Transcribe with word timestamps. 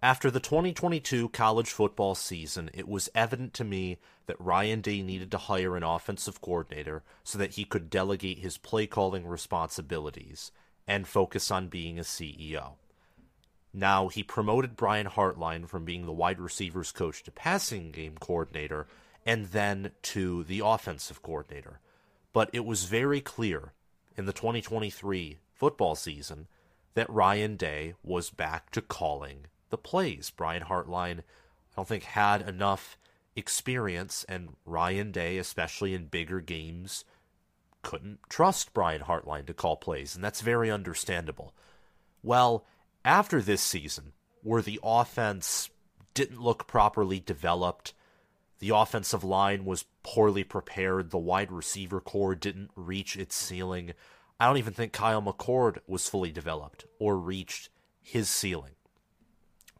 After 0.00 0.30
the 0.30 0.38
2022 0.38 1.30
college 1.30 1.70
football 1.70 2.14
season, 2.14 2.70
it 2.72 2.86
was 2.86 3.10
evident 3.16 3.52
to 3.54 3.64
me 3.64 3.98
that 4.26 4.40
Ryan 4.40 4.80
Day 4.80 5.02
needed 5.02 5.32
to 5.32 5.38
hire 5.38 5.76
an 5.76 5.82
offensive 5.82 6.40
coordinator 6.40 7.02
so 7.24 7.36
that 7.36 7.54
he 7.54 7.64
could 7.64 7.90
delegate 7.90 8.38
his 8.38 8.58
play 8.58 8.86
calling 8.86 9.26
responsibilities 9.26 10.52
and 10.86 11.08
focus 11.08 11.50
on 11.50 11.66
being 11.66 11.98
a 11.98 12.02
CEO. 12.02 12.74
Now, 13.74 14.06
he 14.06 14.22
promoted 14.22 14.76
Brian 14.76 15.08
Hartline 15.08 15.68
from 15.68 15.84
being 15.84 16.06
the 16.06 16.12
wide 16.12 16.38
receivers 16.38 16.92
coach 16.92 17.24
to 17.24 17.32
passing 17.32 17.90
game 17.90 18.18
coordinator 18.20 18.86
and 19.26 19.46
then 19.46 19.90
to 20.02 20.44
the 20.44 20.62
offensive 20.64 21.22
coordinator. 21.22 21.80
But 22.32 22.50
it 22.52 22.64
was 22.64 22.84
very 22.84 23.20
clear 23.20 23.72
in 24.16 24.26
the 24.26 24.32
2023 24.32 25.38
football 25.54 25.96
season 25.96 26.46
that 26.94 27.10
Ryan 27.10 27.56
Day 27.56 27.94
was 28.04 28.30
back 28.30 28.70
to 28.70 28.80
calling 28.80 29.46
the 29.70 29.78
plays. 29.78 30.30
Brian 30.30 30.64
Hartline, 30.64 31.20
I 31.20 31.22
don't 31.76 31.88
think, 31.88 32.04
had 32.04 32.46
enough 32.48 32.98
experience, 33.36 34.24
and 34.28 34.56
Ryan 34.64 35.12
Day, 35.12 35.38
especially 35.38 35.94
in 35.94 36.06
bigger 36.06 36.40
games, 36.40 37.04
couldn't 37.82 38.18
trust 38.28 38.74
Brian 38.74 39.02
Hartline 39.02 39.46
to 39.46 39.54
call 39.54 39.76
plays, 39.76 40.14
and 40.14 40.24
that's 40.24 40.40
very 40.40 40.70
understandable. 40.70 41.54
Well, 42.22 42.66
after 43.04 43.40
this 43.40 43.62
season, 43.62 44.12
where 44.42 44.62
the 44.62 44.80
offense 44.82 45.70
didn't 46.14 46.42
look 46.42 46.66
properly 46.66 47.20
developed, 47.20 47.94
the 48.58 48.70
offensive 48.70 49.22
line 49.22 49.64
was 49.64 49.84
poorly 50.02 50.42
prepared, 50.42 51.10
the 51.10 51.18
wide 51.18 51.52
receiver 51.52 52.00
corps 52.00 52.34
didn't 52.34 52.70
reach 52.74 53.16
its 53.16 53.36
ceiling. 53.36 53.92
I 54.40 54.46
don't 54.46 54.56
even 54.56 54.74
think 54.74 54.92
Kyle 54.92 55.22
McCord 55.22 55.78
was 55.86 56.08
fully 56.08 56.32
developed 56.32 56.84
or 56.98 57.16
reached 57.16 57.70
his 58.00 58.28
ceiling. 58.28 58.72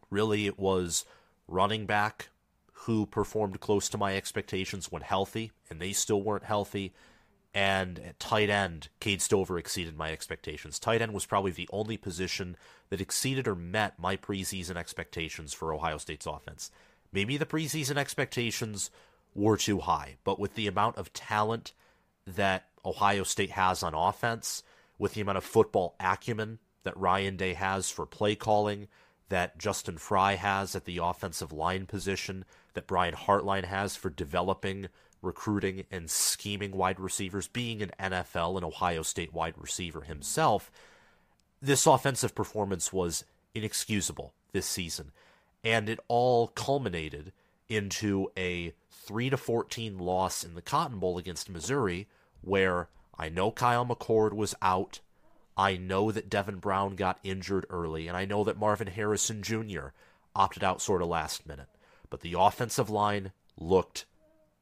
Really, 0.09 0.47
it 0.47 0.59
was 0.59 1.05
running 1.47 1.85
back 1.85 2.29
who 2.83 3.05
performed 3.05 3.59
close 3.59 3.89
to 3.89 3.97
my 3.97 4.15
expectations 4.15 4.91
when 4.91 5.01
healthy, 5.01 5.51
and 5.69 5.79
they 5.79 5.91
still 5.91 6.21
weren't 6.21 6.45
healthy. 6.45 6.93
And 7.53 7.99
at 7.99 8.19
tight 8.19 8.49
end, 8.49 8.89
Cade 8.99 9.21
Stover 9.21 9.57
exceeded 9.57 9.97
my 9.97 10.11
expectations. 10.11 10.79
Tight 10.79 11.01
end 11.01 11.13
was 11.13 11.25
probably 11.25 11.51
the 11.51 11.69
only 11.73 11.97
position 11.97 12.55
that 12.89 13.01
exceeded 13.01 13.47
or 13.47 13.55
met 13.55 13.99
my 13.99 14.15
preseason 14.15 14.77
expectations 14.77 15.53
for 15.53 15.73
Ohio 15.73 15.97
State's 15.97 16.25
offense. 16.25 16.71
Maybe 17.11 17.37
the 17.37 17.45
preseason 17.45 17.97
expectations 17.97 18.91
were 19.35 19.57
too 19.57 19.79
high, 19.79 20.17
but 20.23 20.39
with 20.39 20.55
the 20.55 20.67
amount 20.67 20.97
of 20.97 21.11
talent 21.11 21.73
that 22.25 22.67
Ohio 22.85 23.23
State 23.23 23.51
has 23.51 23.83
on 23.83 23.93
offense, 23.93 24.63
with 24.97 25.13
the 25.13 25.21
amount 25.21 25.37
of 25.37 25.43
football 25.43 25.95
acumen 25.99 26.59
that 26.83 26.97
Ryan 26.97 27.35
Day 27.35 27.53
has 27.55 27.89
for 27.89 28.05
play 28.05 28.35
calling, 28.35 28.87
that 29.29 29.57
Justin 29.57 29.97
Frye 29.97 30.35
has 30.35 30.75
at 30.75 30.85
the 30.85 30.97
offensive 30.97 31.51
line 31.51 31.85
position, 31.85 32.45
that 32.73 32.87
Brian 32.87 33.15
Hartline 33.15 33.65
has 33.65 33.95
for 33.95 34.09
developing, 34.09 34.87
recruiting, 35.21 35.85
and 35.91 36.09
scheming 36.09 36.71
wide 36.71 36.99
receivers, 36.99 37.47
being 37.47 37.81
an 37.81 37.91
NFL 37.99 38.55
and 38.55 38.65
Ohio 38.65 39.03
State 39.03 39.33
wide 39.33 39.55
receiver 39.57 40.01
himself, 40.01 40.71
this 41.61 41.85
offensive 41.85 42.35
performance 42.35 42.91
was 42.91 43.23
inexcusable 43.53 44.33
this 44.51 44.65
season. 44.65 45.11
And 45.63 45.89
it 45.89 45.99
all 46.07 46.47
culminated 46.47 47.31
into 47.67 48.31
a 48.37 48.73
3 48.91 49.29
to 49.29 49.37
14 49.37 49.97
loss 49.99 50.43
in 50.43 50.55
the 50.55 50.61
Cotton 50.61 50.99
Bowl 50.99 51.17
against 51.17 51.49
Missouri, 51.49 52.07
where 52.41 52.87
I 53.17 53.29
know 53.29 53.51
Kyle 53.51 53.85
McCord 53.85 54.33
was 54.33 54.55
out 54.61 54.99
I 55.59 55.75
know 55.75 56.09
that 56.09 56.29
Devin 56.29 56.59
Brown 56.59 56.95
got 56.95 57.19
injured 57.21 57.65
early, 57.69 58.07
and 58.07 58.15
I 58.15 58.23
know 58.23 58.45
that 58.45 58.57
Marvin 58.57 58.87
Harrison 58.87 59.43
Jr. 59.43 59.87
opted 60.33 60.63
out 60.63 60.81
sort 60.81 61.01
of 61.01 61.09
last 61.09 61.45
minute. 61.45 61.67
But 62.09 62.21
the 62.21 62.37
offensive 62.39 62.89
line 62.89 63.33
looked 63.57 64.05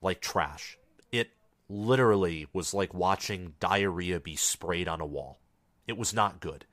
like 0.01 0.21
trash. 0.21 0.79
It 1.11 1.29
literally 1.69 2.47
was 2.51 2.73
like 2.73 2.95
watching 2.95 3.53
diarrhea 3.59 4.19
be 4.19 4.35
sprayed 4.35 4.87
on 4.87 4.99
a 4.99 5.05
wall. 5.05 5.37
It 5.85 5.99
was 5.99 6.15
not 6.15 6.39
good. 6.39 6.65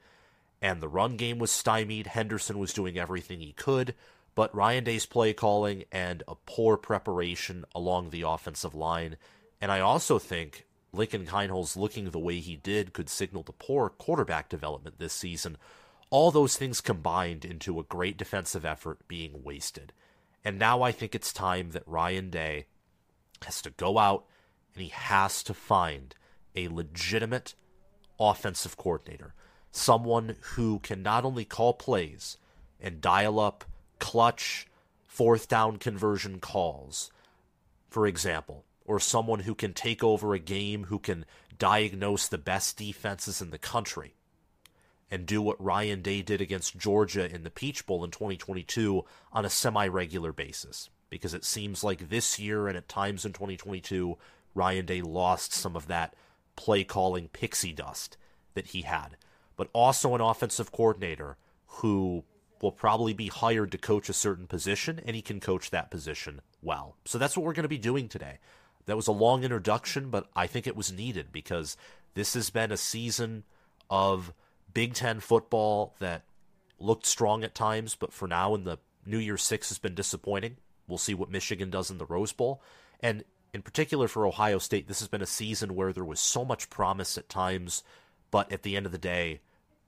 And 0.62 0.80
the 0.80 0.88
run 0.88 1.18
game 1.18 1.38
was 1.38 1.50
stymied. 1.50 2.06
Henderson 2.06 2.58
was 2.58 2.72
doing 2.72 2.96
everything 2.96 3.40
he 3.40 3.52
could, 3.52 3.94
but 4.34 4.54
Ryan 4.54 4.84
Day's 4.84 5.04
play 5.04 5.34
calling 5.34 5.84
and 5.92 6.22
a 6.26 6.34
poor 6.46 6.78
preparation 6.78 7.66
along 7.74 8.08
the 8.08 8.22
offensive 8.22 8.74
line. 8.74 9.18
And 9.60 9.70
I 9.70 9.80
also 9.80 10.18
think 10.18 10.64
Lincoln 10.94 11.26
Kienholz 11.26 11.76
looking 11.76 12.10
the 12.10 12.18
way 12.18 12.40
he 12.40 12.56
did 12.56 12.92
could 12.92 13.08
signal 13.08 13.42
to 13.44 13.52
poor 13.52 13.88
quarterback 13.88 14.48
development 14.48 14.98
this 14.98 15.12
season. 15.12 15.56
All 16.10 16.30
those 16.30 16.56
things 16.56 16.80
combined 16.80 17.44
into 17.44 17.78
a 17.78 17.84
great 17.84 18.16
defensive 18.16 18.64
effort 18.64 19.06
being 19.08 19.42
wasted. 19.42 19.92
And 20.44 20.58
now 20.58 20.82
I 20.82 20.92
think 20.92 21.14
it's 21.14 21.32
time 21.32 21.70
that 21.70 21.86
Ryan 21.86 22.30
Day 22.30 22.66
has 23.44 23.62
to 23.62 23.70
go 23.70 23.98
out 23.98 24.24
and 24.74 24.82
he 24.82 24.90
has 24.90 25.42
to 25.44 25.54
find 25.54 26.14
a 26.54 26.68
legitimate 26.68 27.54
offensive 28.20 28.76
coordinator. 28.76 29.34
Someone 29.70 30.36
who 30.54 30.78
can 30.80 31.02
not 31.02 31.24
only 31.24 31.44
call 31.44 31.72
plays 31.74 32.36
and 32.80 33.00
dial 33.00 33.40
up 33.40 33.64
clutch 33.98 34.66
fourth 35.06 35.48
down 35.48 35.78
conversion 35.78 36.38
calls, 36.38 37.10
for 37.88 38.06
example, 38.06 38.64
or 38.84 39.00
someone 39.00 39.40
who 39.40 39.54
can 39.54 39.72
take 39.72 40.04
over 40.04 40.34
a 40.34 40.38
game, 40.38 40.84
who 40.84 40.98
can 40.98 41.24
diagnose 41.58 42.28
the 42.28 42.38
best 42.38 42.76
defenses 42.76 43.40
in 43.40 43.50
the 43.50 43.58
country 43.58 44.14
and 45.10 45.26
do 45.26 45.40
what 45.40 45.62
Ryan 45.62 46.02
Day 46.02 46.22
did 46.22 46.40
against 46.40 46.78
Georgia 46.78 47.32
in 47.32 47.44
the 47.44 47.50
Peach 47.50 47.86
Bowl 47.86 48.04
in 48.04 48.10
2022 48.10 49.04
on 49.32 49.44
a 49.44 49.50
semi 49.50 49.86
regular 49.86 50.32
basis. 50.32 50.90
Because 51.10 51.34
it 51.34 51.44
seems 51.44 51.84
like 51.84 52.08
this 52.08 52.38
year 52.40 52.66
and 52.66 52.76
at 52.76 52.88
times 52.88 53.24
in 53.24 53.32
2022, 53.32 54.18
Ryan 54.54 54.86
Day 54.86 55.02
lost 55.02 55.52
some 55.52 55.76
of 55.76 55.86
that 55.86 56.14
play 56.56 56.82
calling 56.82 57.28
pixie 57.28 57.72
dust 57.72 58.16
that 58.54 58.68
he 58.68 58.82
had. 58.82 59.16
But 59.56 59.68
also 59.72 60.14
an 60.14 60.20
offensive 60.20 60.72
coordinator 60.72 61.36
who 61.66 62.24
will 62.60 62.72
probably 62.72 63.12
be 63.12 63.28
hired 63.28 63.70
to 63.72 63.78
coach 63.78 64.08
a 64.08 64.14
certain 64.14 64.46
position, 64.46 65.00
and 65.04 65.14
he 65.14 65.22
can 65.22 65.38
coach 65.38 65.70
that 65.70 65.90
position 65.90 66.40
well. 66.62 66.96
So 67.04 67.18
that's 67.18 67.36
what 67.36 67.44
we're 67.44 67.52
going 67.52 67.64
to 67.64 67.68
be 67.68 67.78
doing 67.78 68.08
today. 68.08 68.38
That 68.86 68.96
was 68.96 69.06
a 69.06 69.12
long 69.12 69.44
introduction, 69.44 70.10
but 70.10 70.28
I 70.36 70.46
think 70.46 70.66
it 70.66 70.76
was 70.76 70.92
needed 70.92 71.32
because 71.32 71.76
this 72.14 72.34
has 72.34 72.50
been 72.50 72.70
a 72.70 72.76
season 72.76 73.44
of 73.90 74.32
Big 74.72 74.94
Ten 74.94 75.20
football 75.20 75.94
that 76.00 76.22
looked 76.78 77.06
strong 77.06 77.44
at 77.44 77.54
times, 77.54 77.94
but 77.94 78.12
for 78.12 78.28
now 78.28 78.54
in 78.54 78.64
the 78.64 78.78
New 79.06 79.18
Year 79.18 79.36
Six 79.36 79.68
has 79.68 79.78
been 79.78 79.94
disappointing. 79.94 80.56
We'll 80.86 80.98
see 80.98 81.14
what 81.14 81.30
Michigan 81.30 81.70
does 81.70 81.90
in 81.90 81.98
the 81.98 82.06
Rose 82.06 82.32
Bowl. 82.32 82.62
And 83.00 83.24
in 83.52 83.62
particular 83.62 84.08
for 84.08 84.26
Ohio 84.26 84.58
State, 84.58 84.88
this 84.88 85.00
has 85.00 85.08
been 85.08 85.22
a 85.22 85.26
season 85.26 85.74
where 85.74 85.92
there 85.92 86.04
was 86.04 86.20
so 86.20 86.44
much 86.44 86.70
promise 86.70 87.16
at 87.16 87.28
times, 87.28 87.82
but 88.30 88.50
at 88.52 88.62
the 88.62 88.76
end 88.76 88.86
of 88.86 88.92
the 88.92 88.98
day, 88.98 89.40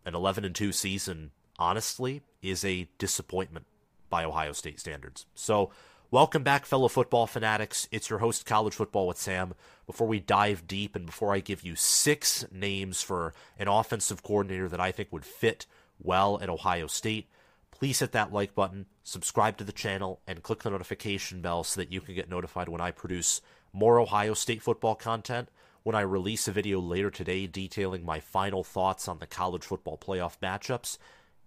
an 0.05 0.15
11 0.15 0.45
and 0.45 0.55
2 0.55 0.73
season, 0.73 1.33
honestly, 1.59 2.23
is 2.43 2.65
a 2.65 2.89
disappointment 2.99 3.67
by 4.09 4.25
Ohio 4.25 4.53
State 4.53 4.79
standards. 4.79 5.27
So 5.35 5.71
Welcome 6.17 6.45
back, 6.45 6.65
fellow 6.65 6.89
football 6.89 7.27
fanatics. 7.27 7.91
It's 7.93 8.09
your 8.09 8.21
host, 8.21 8.47
College 8.47 8.73
Football 8.73 9.07
with 9.07 9.19
Sam. 9.19 9.53
Before 9.87 10.07
we 10.07 10.19
dive 10.19 10.67
deep 10.67 10.97
and 10.97 11.05
before 11.05 11.35
I 11.35 11.41
give 11.41 11.63
you 11.63 11.77
six 11.77 12.43
names 12.51 13.03
for 13.03 13.35
an 13.59 13.69
offensive 13.69 14.23
coordinator 14.23 14.67
that 14.71 14.81
I 14.81 14.93
think 14.93 15.13
would 15.13 15.27
fit 15.27 15.67
well 15.99 16.39
at 16.41 16.49
Ohio 16.49 16.87
State, 16.87 17.29
please 17.71 17.99
hit 17.99 18.13
that 18.13 18.33
like 18.33 18.55
button, 18.55 18.87
subscribe 19.03 19.59
to 19.59 19.65
the 19.65 19.73
channel, 19.73 20.23
and 20.27 20.43
click 20.43 20.63
the 20.63 20.71
notification 20.71 21.43
bell 21.43 21.63
so 21.65 21.83
that 21.83 21.93
you 21.93 22.01
can 22.01 22.15
get 22.15 22.31
notified 22.31 22.71
when 22.71 22.81
I 22.81 22.93
produce 22.93 23.43
more 23.75 24.01
Ohio 24.01 24.33
State 24.33 24.63
football 24.63 24.95
content. 24.95 25.51
When 25.83 25.95
I 25.95 26.01
release 26.01 26.49
a 26.49 26.53
video 26.53 26.81
later 26.81 27.11
today 27.11 27.47
detailing 27.47 28.07
my 28.07 28.21
final 28.21 28.65
thoughts 28.65 29.07
on 29.07 29.19
the 29.19 29.27
college 29.27 29.65
football 29.65 29.99
playoff 29.99 30.39
matchups, 30.43 30.97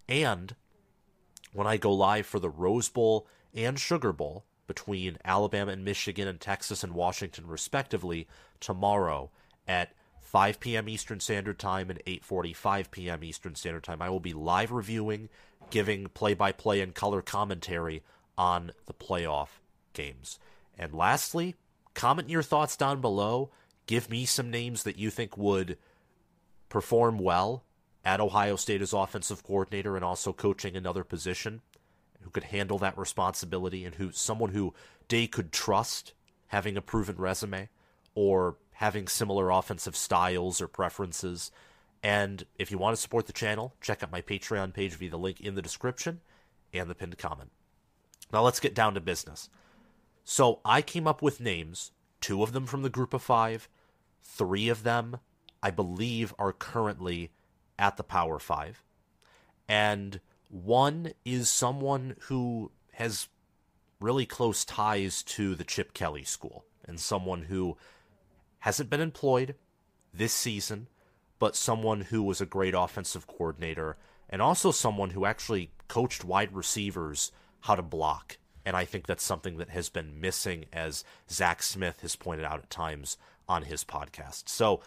and 0.08 0.54
when 1.52 1.66
I 1.66 1.76
go 1.76 1.92
live 1.92 2.26
for 2.26 2.38
the 2.38 2.48
Rose 2.48 2.88
Bowl 2.88 3.26
and 3.52 3.76
Sugar 3.76 4.12
Bowl 4.12 4.44
between 4.70 5.18
Alabama 5.24 5.72
and 5.72 5.84
Michigan 5.84 6.28
and 6.28 6.40
Texas 6.40 6.84
and 6.84 6.92
Washington 6.92 7.48
respectively 7.48 8.28
tomorrow 8.60 9.28
at 9.66 9.92
5 10.20 10.60
p.m. 10.60 10.88
Eastern 10.88 11.18
Standard 11.18 11.58
Time 11.58 11.90
and 11.90 12.00
8:45 12.06 12.92
p.m. 12.92 13.24
Eastern 13.24 13.56
Standard 13.56 13.82
Time. 13.82 14.00
I 14.00 14.10
will 14.10 14.20
be 14.20 14.32
live 14.32 14.70
reviewing, 14.70 15.28
giving 15.70 16.06
play-by-play 16.06 16.80
and 16.80 16.94
color 16.94 17.20
commentary 17.20 18.04
on 18.38 18.70
the 18.86 18.94
playoff 18.94 19.48
games. 19.92 20.38
And 20.78 20.94
lastly, 20.94 21.56
comment 21.94 22.30
your 22.30 22.44
thoughts 22.44 22.76
down 22.76 23.00
below. 23.00 23.50
Give 23.86 24.08
me 24.08 24.24
some 24.24 24.52
names 24.52 24.84
that 24.84 24.96
you 24.96 25.10
think 25.10 25.36
would 25.36 25.78
perform 26.68 27.18
well 27.18 27.64
at 28.04 28.20
Ohio 28.20 28.54
State 28.54 28.82
as 28.82 28.92
offensive 28.92 29.42
coordinator 29.42 29.96
and 29.96 30.04
also 30.04 30.32
coaching 30.32 30.76
another 30.76 31.02
position 31.02 31.60
who 32.20 32.30
could 32.30 32.44
handle 32.44 32.78
that 32.78 32.98
responsibility 32.98 33.84
and 33.84 33.94
who 33.96 34.12
someone 34.12 34.50
who 34.50 34.74
Day 35.08 35.26
could 35.26 35.50
trust 35.52 36.12
having 36.48 36.76
a 36.76 36.82
proven 36.82 37.16
resume 37.16 37.68
or 38.14 38.56
having 38.72 39.08
similar 39.08 39.50
offensive 39.50 39.96
styles 39.96 40.60
or 40.60 40.68
preferences. 40.68 41.50
And 42.02 42.44
if 42.58 42.70
you 42.70 42.78
want 42.78 42.96
to 42.96 43.02
support 43.02 43.26
the 43.26 43.32
channel, 43.32 43.74
check 43.80 44.02
out 44.02 44.12
my 44.12 44.22
Patreon 44.22 44.72
page 44.72 44.94
via 44.94 45.10
the 45.10 45.18
link 45.18 45.40
in 45.40 45.54
the 45.54 45.62
description. 45.62 46.20
and 46.72 46.88
the 46.88 46.94
pinned 46.94 47.18
comment. 47.18 47.50
Now 48.32 48.42
let's 48.42 48.60
get 48.60 48.74
down 48.74 48.94
to 48.94 49.00
business. 49.00 49.48
So 50.24 50.60
I 50.64 50.82
came 50.82 51.06
up 51.06 51.22
with 51.22 51.40
names, 51.40 51.92
two 52.20 52.42
of 52.42 52.52
them 52.52 52.66
from 52.66 52.82
the 52.82 52.90
group 52.90 53.12
of 53.12 53.22
five, 53.22 53.68
three 54.22 54.68
of 54.68 54.82
them, 54.82 55.18
I 55.62 55.70
believe, 55.70 56.32
are 56.38 56.52
currently 56.52 57.32
at 57.78 57.96
the 57.96 58.04
Power 58.04 58.38
Five. 58.38 58.84
And 59.68 60.20
one 60.50 61.12
is 61.24 61.48
someone 61.48 62.16
who 62.22 62.72
has 62.92 63.28
really 64.00 64.26
close 64.26 64.64
ties 64.64 65.22
to 65.22 65.54
the 65.54 65.64
Chip 65.64 65.94
Kelly 65.94 66.24
school 66.24 66.64
and 66.84 66.98
someone 66.98 67.42
who 67.42 67.76
hasn't 68.60 68.90
been 68.90 69.00
employed 69.00 69.54
this 70.12 70.32
season, 70.32 70.88
but 71.38 71.56
someone 71.56 72.02
who 72.02 72.22
was 72.22 72.40
a 72.40 72.46
great 72.46 72.74
offensive 72.76 73.26
coordinator 73.26 73.96
and 74.28 74.42
also 74.42 74.70
someone 74.70 75.10
who 75.10 75.24
actually 75.24 75.70
coached 75.88 76.24
wide 76.24 76.54
receivers 76.54 77.32
how 77.60 77.74
to 77.74 77.82
block. 77.82 78.38
And 78.64 78.76
I 78.76 78.84
think 78.84 79.06
that's 79.06 79.24
something 79.24 79.56
that 79.56 79.70
has 79.70 79.88
been 79.88 80.20
missing, 80.20 80.66
as 80.72 81.04
Zach 81.30 81.62
Smith 81.62 82.00
has 82.00 82.16
pointed 82.16 82.44
out 82.44 82.58
at 82.58 82.70
times 82.70 83.16
on 83.48 83.62
his 83.62 83.84
podcast. 83.84 84.48
So 84.48 84.80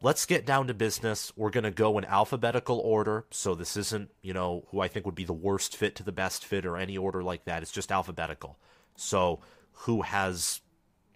let's 0.00 0.26
get 0.26 0.46
down 0.46 0.66
to 0.68 0.74
business. 0.74 1.32
We're 1.36 1.50
going 1.50 1.64
to 1.64 1.70
go 1.70 1.98
in 1.98 2.04
alphabetical 2.04 2.78
order. 2.78 3.26
So 3.30 3.54
this 3.54 3.76
isn't, 3.76 4.10
you 4.22 4.32
know, 4.32 4.64
who 4.70 4.80
I 4.80 4.88
think 4.88 5.06
would 5.06 5.14
be 5.14 5.24
the 5.24 5.32
worst 5.32 5.76
fit 5.76 5.94
to 5.96 6.02
the 6.02 6.12
best 6.12 6.44
fit 6.44 6.64
or 6.64 6.76
any 6.76 6.96
order 6.96 7.22
like 7.22 7.44
that. 7.44 7.62
It's 7.62 7.72
just 7.72 7.92
alphabetical. 7.92 8.58
So 8.96 9.40
who 9.72 10.02
has, 10.02 10.60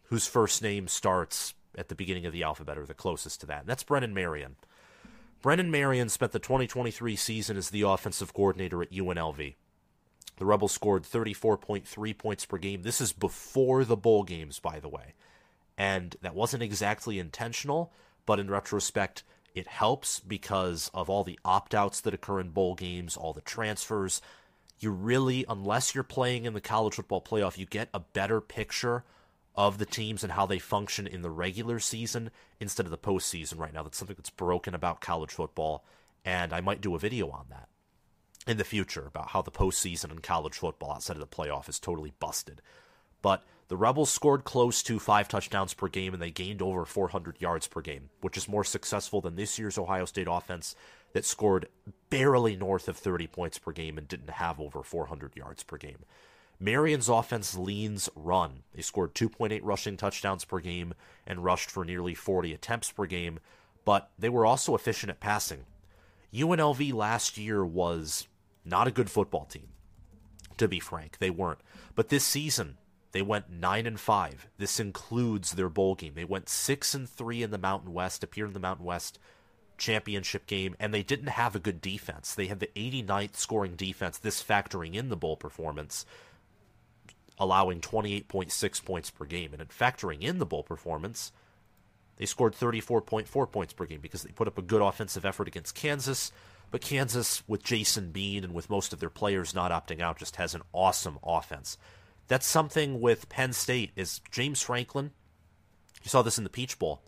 whose 0.05 0.27
first 0.27 0.63
name 0.63 0.89
starts 0.89 1.55
at 1.77 1.89
the 1.89 1.95
beginning 1.95 2.27
of 2.27 2.33
the 2.33 2.43
alphabet 2.43 2.79
or 2.79 2.87
the 2.87 2.95
closest 2.95 3.41
to 3.41 3.47
that? 3.47 3.61
And 3.61 3.69
that's 3.69 3.85
Brennan 3.85 4.15
Marion. 4.15 4.57
Brennan 5.41 5.71
Marion 5.71 6.09
spent 6.09 6.33
the 6.33 6.39
2023 6.39 7.17
season 7.17 7.57
as 7.57 7.71
the 7.71 7.83
offensive 7.83 8.33
coordinator 8.33 8.83
at 8.83 8.93
UNLV. 8.93 9.55
The 10.37 10.45
Rebels 10.45 10.73
scored 10.73 11.03
34.3 11.03 12.19
points 12.19 12.47
per 12.47 12.59
game. 12.59 12.83
This 12.83 13.01
is 13.01 13.13
before 13.13 13.85
the 13.85 13.97
bowl 13.97 14.23
games, 14.23 14.59
by 14.61 14.81
the 14.81 14.89
way. 14.89 15.15
And 15.77 16.17
that 16.23 16.35
wasn't 16.35 16.63
exactly 16.63 17.19
intentional, 17.19 17.93
but 18.27 18.39
in 18.39 18.51
retrospect, 18.51 19.23
it 19.55 19.67
helps 19.67 20.21
because 20.21 20.91
of 20.95 21.11
all 21.11 21.25
the 21.25 21.39
opt 21.45 21.75
outs 21.75 22.01
that 22.01 22.15
occur 22.15 22.41
in 22.41 22.51
bowl 22.51 22.75
games, 22.75 23.17
all 23.17 23.33
the 23.33 23.41
transfers. 23.41 24.21
You 24.79 24.91
really, 24.91 25.45
unless 25.49 25.95
you're 25.95 26.05
playing 26.05 26.45
in 26.45 26.55
the 26.55 26.61
college 26.61 26.95
football 26.95 27.23
playoff, 27.23 27.59
you 27.59 27.67
get 27.67 27.89
a 27.93 28.01
better 28.01 28.41
picture 28.41 29.05
of 29.55 29.79
the 29.79 29.87
teams 29.87 30.23
and 30.23 30.33
how 30.33 30.47
they 30.47 30.59
function 30.59 31.07
in 31.07 31.23
the 31.23 31.31
regular 31.31 31.79
season 31.79 32.31
instead 32.59 32.87
of 32.87 32.91
the 32.91 32.99
postseason 32.99 33.59
right 33.59 33.73
now. 33.73 33.83
That's 33.83 33.99
something 33.99 34.17
that's 34.17 34.31
broken 34.31 34.75
about 34.75 35.01
college 35.01 35.31
football, 35.31 35.85
and 36.25 36.53
I 36.53 36.61
might 36.61 36.81
do 36.81 36.95
a 36.95 36.99
video 36.99 37.31
on 37.31 37.47
that 37.51 37.69
in 38.47 38.57
the 38.57 38.65
future 38.65 39.07
about 39.07 39.29
how 39.29 39.43
the 39.43 39.51
postseason 39.51 40.11
in 40.11 40.19
college 40.19 40.55
football 40.55 40.93
outside 40.93 41.17
of 41.17 41.21
the 41.21 41.27
playoff 41.27 41.69
is 41.69 41.79
totally 41.79 42.13
busted. 42.19 42.63
But 43.21 43.45
the 43.73 43.79
Rebels 43.79 44.11
scored 44.11 44.45
close 44.45 44.83
to 44.83 44.99
five 44.99 45.29
touchdowns 45.29 45.73
per 45.73 45.89
game 45.89 46.13
and 46.13 46.23
they 46.23 46.31
gained 46.31 46.61
over 46.61 46.85
400 46.85 47.41
yards 47.41 47.67
per 47.67 47.81
game, 47.81 48.11
which 48.21 48.37
is 48.37 48.47
more 48.47 48.65
successful 48.65 49.23
than 49.23 49.35
this 49.35 49.59
year's 49.59 49.79
Ohio 49.79 50.05
State 50.05 50.27
offense 50.31 50.77
that 51.15 51.25
scored 51.25 51.69
barely 52.11 52.55
north 52.55 52.87
of 52.87 52.99
30 52.99 53.29
points 53.29 53.59
per 53.59 53.73
game 53.73 53.97
and 53.97 54.07
didn't 54.07 54.29
have 54.29 54.61
over 54.61 54.83
400 54.83 55.35
yards 55.35 55.63
per 55.63 55.79
game. 55.79 56.01
Marion's 56.61 57.09
offense 57.09 57.57
leans 57.57 58.11
run. 58.15 58.65
They 58.75 58.83
scored 58.83 59.15
2.8 59.15 59.61
rushing 59.63 59.97
touchdowns 59.97 60.45
per 60.45 60.61
game 60.61 60.93
and 61.27 61.43
rushed 61.43 61.71
for 61.71 61.83
nearly 61.83 62.15
40 62.15 62.53
attempts 62.53 62.93
per 62.93 63.07
game, 63.07 63.41
but 63.87 64.11
they 64.19 64.29
were 64.29 64.45
also 64.45 64.75
efficient 64.75 65.09
at 65.09 65.19
passing. 65.19 65.65
UNLV 66.35 66.93
last 66.93 67.39
year 67.39 67.65
was 67.65 68.29
not 68.67 68.87
a 68.87 68.91
good 68.91 69.09
football 69.09 69.47
team, 69.47 69.69
to 70.59 70.69
be 70.69 70.79
frank. 70.79 71.17
They 71.21 71.31
weren't. 71.31 71.61
But 71.95 72.11
this 72.11 72.27
season, 72.27 72.77
they 73.13 73.23
went 73.23 73.51
nine 73.51 73.87
and 73.87 74.01
five. 74.01 74.49
This 74.59 74.81
includes 74.81 75.53
their 75.53 75.69
bowl 75.69 75.95
game. 75.95 76.15
They 76.15 76.25
went 76.25 76.49
six 76.49 76.95
and 76.95 77.09
three 77.09 77.43
in 77.43 77.51
the 77.51 77.59
Mountain 77.59 77.93
West, 77.93 78.25
appeared 78.25 78.49
in 78.49 78.55
the 78.55 78.61
Mountain 78.61 78.87
West 78.87 79.19
championship 79.79 80.47
game, 80.47 80.77
and 80.79 80.95
they 80.95 81.03
didn't 81.03 81.29
have 81.29 81.55
a 81.55 81.61
good 81.61 81.81
defense. 81.81 82.35
They 82.35 82.47
had 82.47 82.61
the 82.61 82.71
89th 82.75 83.37
scoring 83.37 83.75
defense, 83.75 84.19
this 84.19 84.43
factoring 84.43 84.95
in 84.95 85.09
the 85.09 85.17
bowl 85.17 85.37
performance, 85.37 86.07
allowing 87.39 87.81
28.6 87.81 88.85
points 88.85 89.11
per 89.11 89.25
game. 89.27 89.53
And 89.53 89.61
in 89.61 89.69
factoring 89.69 90.23
in 90.23 90.39
the 90.39 90.47
bowl 90.47 90.63
performance, 90.63 91.33
they 92.17 92.27
scored 92.27 92.55
34.4 92.55 93.51
points 93.51 93.73
per 93.73 93.85
game 93.85 94.01
because 94.01 94.23
they 94.23 94.33
put 94.33 94.49
up 94.49 94.57
a 94.57 94.63
good 94.63 94.83
offensive 94.83 95.25
effort 95.25 95.49
against 95.49 95.75
Kansas. 95.75 96.33
But 96.71 96.81
Kansas, 96.81 97.43
with 97.47 97.63
Jason 97.63 98.13
Bean 98.13 98.45
and 98.45 98.55
with 98.55 98.71
most 98.71 98.93
of 98.93 99.01
their 99.01 99.11
players 99.11 99.55
not 99.55 99.73
opting 99.73 100.01
out, 100.01 100.19
just 100.19 100.37
has 100.37 100.55
an 100.55 100.63
awesome 100.73 101.19
offense. 101.23 101.77
That's 102.33 102.47
something 102.47 102.99
with 103.03 103.29
Penn 103.29 103.53
State 103.53 103.91
is 103.95 104.23
James 104.31 104.63
Franklin. 104.63 105.11
You 106.03 106.09
saw 106.09 106.23
this 106.23 106.39
in 106.39 106.45
the 106.45 106.49
Peach 106.49 106.79
Bowl. 106.79 107.03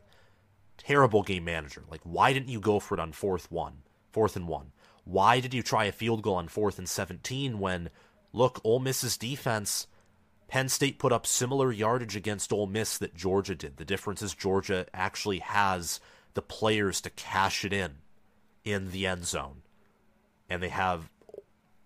Terrible 0.76 1.23
game 1.23 1.47
manager. 1.47 1.82
Like, 1.91 2.03
why 2.03 2.35
didn't 2.35 2.50
you 2.50 2.61
go 2.61 2.79
for 2.79 2.93
it 2.93 3.00
on 3.00 3.12
fourth 3.12 3.50
one, 3.50 3.76
fourth 4.12 4.37
and 4.37 4.47
one? 4.47 4.73
Why 5.05 5.41
did 5.41 5.55
you 5.55 5.62
try 5.62 5.87
a 5.87 5.93
field 5.93 6.21
goal 6.21 6.35
on 6.35 6.49
fourth 6.49 6.79
and 6.79 6.87
seventeen 6.87 7.59
when, 7.59 7.88
look, 8.35 8.61
Ole 8.65 8.81
Miss's 8.81 9.17
defense, 9.17 9.87
Penn 10.47 10.69
State 10.69 10.99
put 10.99 11.11
up 11.11 11.27
similar 11.27 11.73
yardage 11.73 12.17
against 12.17 12.53
Ole 12.53 12.67
Miss 12.67 12.99
that 12.99 13.15
Georgia 13.15 13.55
did. 13.55 13.79
The 13.79 13.87
difference 13.87 14.20
is 14.20 14.35
Georgia 14.35 14.85
actually 14.93 15.38
has 15.38 16.00
the 16.35 16.43
players 16.43 17.00
to 17.00 17.09
cash 17.09 17.65
it 17.65 17.73
in 17.73 17.93
in 18.62 18.91
the 18.91 19.06
end 19.06 19.25
zone, 19.25 19.62
and 20.50 20.62
they 20.62 20.69
have, 20.69 21.09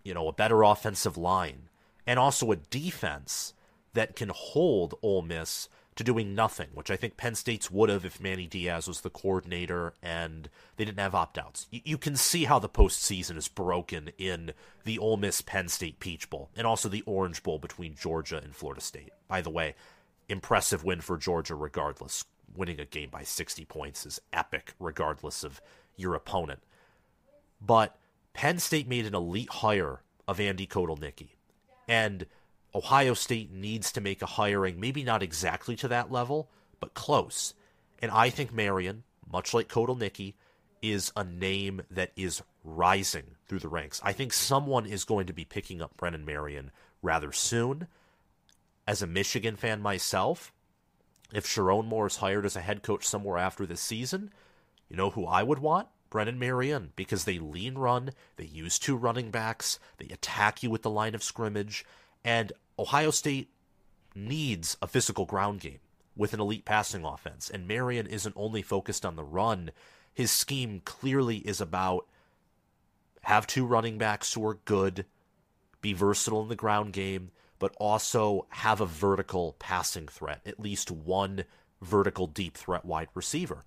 you 0.03 0.13
know, 0.13 0.27
a 0.27 0.33
better 0.33 0.65
offensive 0.65 1.17
line 1.17 1.68
and 2.09 2.19
also 2.19 2.51
a 2.51 2.57
defense 2.57 3.53
that 3.93 4.17
can 4.17 4.31
hold 4.31 4.95
Ole 5.03 5.21
Miss 5.21 5.69
to 5.95 6.03
doing 6.03 6.35
nothing, 6.35 6.69
which 6.73 6.91
I 6.91 6.97
think 6.97 7.19
Penn 7.19 7.35
State's 7.35 7.71
would 7.71 7.91
have 7.91 8.05
if 8.05 8.19
Manny 8.19 8.47
Diaz 8.47 8.89
was 8.89 9.03
the 9.03 9.11
coordinator 9.11 9.93
and 10.03 10.49
they 10.77 10.87
didn't 10.87 11.01
have 11.01 11.15
opt 11.15 11.37
outs. 11.37 11.67
You, 11.71 11.99
can 11.99 12.17
see 12.17 12.45
how 12.45 12.59
the 12.59 12.69
postseason 12.69 13.37
is 13.37 13.49
broken 13.49 14.11
in 14.17 14.53
the 14.85 14.99
Ole 14.99 15.19
Miss 15.19 15.43
Penn 15.43 15.69
State 15.69 16.01
Peach 16.01 16.31
Bowl 16.31 16.49
and 16.57 16.67
also 16.67 16.89
the 16.89 17.03
Orange 17.03 17.43
Bowl 17.43 17.59
between 17.59 17.95
Georgia 17.95 18.41
and 18.43 18.57
Florida 18.57 18.81
State. 18.81 19.11
By 19.27 19.43
the 19.43 19.51
way, 19.51 19.75
impressive 20.31 20.85
win 20.85 21.03
for 21.03 21.19
Georgia 21.19 21.55
regardless. 21.55 22.25
Winning 22.57 22.81
a 22.81 22.87
game 22.87 23.11
by 23.11 23.23
60 23.23 23.67
points 23.67 24.07
is 24.07 24.19
epic 24.33 24.73
regardless 24.81 25.45
of 25.45 25.61
your 25.97 26.15
opponent. 26.15 26.61
But 27.61 27.99
Penn 28.33 28.61
State 28.61 28.89
made 28.89 29.05
an 29.05 29.15
elite 29.15 29.51
hire 29.51 30.01
of 30.27 30.41
Andy 30.41 30.67
Kotelnicki. 30.67 31.33
And 31.89 32.27
Ohio 32.75 33.15
State 33.15 33.51
needs 33.51 33.91
to 33.93 34.01
make 34.01 34.23
a 34.23 34.27
hiring, 34.27 34.79
maybe 34.79 35.03
not 35.03 35.23
exactly 35.23 35.75
to 35.77 35.89
that 35.89 36.13
level, 36.13 36.51
but 36.81 36.95
close. 36.95 37.55
And 38.01 38.11
I 38.13 38.31
think 38.31 38.53
Marion, 38.53 39.05
much 39.31 39.55
like 39.55 39.69
Kotelnicki, 39.69 40.35
is 40.83 41.11
a 41.17 41.25
name 41.25 41.83
that 41.91 42.13
is 42.15 42.43
rising 42.63 43.37
through 43.47 43.59
the 43.61 43.69
ranks. 43.69 44.01
I 44.05 44.13
think 44.13 44.33
someone 44.33 44.87
is 44.87 45.05
going 45.05 45.27
to 45.27 45.33
be 45.33 45.45
picking 45.45 45.83
up 45.83 45.97
Brennan 45.97 46.25
Marion 46.25 46.71
rather 47.03 47.33
soon. 47.33 47.89
As 48.87 49.03
a 49.03 49.07
Michigan 49.07 49.57
fan 49.57 49.81
myself, 49.81 50.53
if 51.33 51.47
Sherrone 51.47 51.87
Moore 51.87 52.07
is 52.07 52.17
hired 52.17 52.45
as 52.47 52.57
a 52.57 52.61
head 52.61 52.83
coach 52.83 53.05
somewhere 53.07 53.39
after 53.39 53.67
this 53.67 53.81
season, 53.81 54.31
you 54.89 54.97
know 54.97 55.11
who 55.11 55.27
I 55.27 55.43
would 55.43 55.59
want? 55.59 55.89
Brennan 56.11 56.39
Marion 56.39 56.93
because 56.97 57.25
they 57.25 57.39
lean 57.39 57.77
run, 57.77 58.11
they 58.37 58.45
use 58.45 58.79
two 58.79 58.97
running 58.97 59.31
backs, 59.31 59.79
they 59.99 60.07
attack 60.07 60.63
you 60.63 60.71
with 60.71 60.83
the 60.83 60.91
line 60.91 61.15
of 61.15 61.23
scrimmage, 61.23 61.85
and 62.25 62.53
Ohio 62.79 63.11
State 63.11 63.51
needs 64.15 64.77
a 64.81 64.87
physical 64.87 65.27
ground 65.27 65.61
game 65.61 65.81
with 66.17 66.35
an 66.35 66.41
elite 66.41 66.65
passing 66.65 67.05
offense. 67.05 67.49
And 67.49 67.69
Marion 67.69 68.07
isn't 68.07 68.35
only 68.37 68.63
focused 68.63 69.07
on 69.07 69.17
the 69.17 69.25
run, 69.25 69.71
his 70.13 70.31
scheme 70.31 70.83
clearly 70.85 71.37
is 71.39 71.61
about 71.61 72.07
have 73.23 73.47
two 73.47 73.67
running 73.67 73.99
backs 73.99 74.33
who 74.33 74.47
are 74.47 74.59
good, 74.65 75.05
be 75.81 75.93
versatile 75.93 76.43
in 76.43 76.49
the 76.49 76.57
ground 76.57 76.93
game, 76.93 77.31
but 77.59 77.75
also 77.79 78.47
have 78.51 78.81
a 78.81 78.87
vertical 78.87 79.55
passing 79.59 80.09
threat, 80.09 80.41
at 80.47 80.61
least 80.61 80.91
one 80.91 81.45
vertical 81.81 82.27
deep 82.27 82.57
threat 82.57 82.85
wide 82.85 83.09
receiver. 83.15 83.65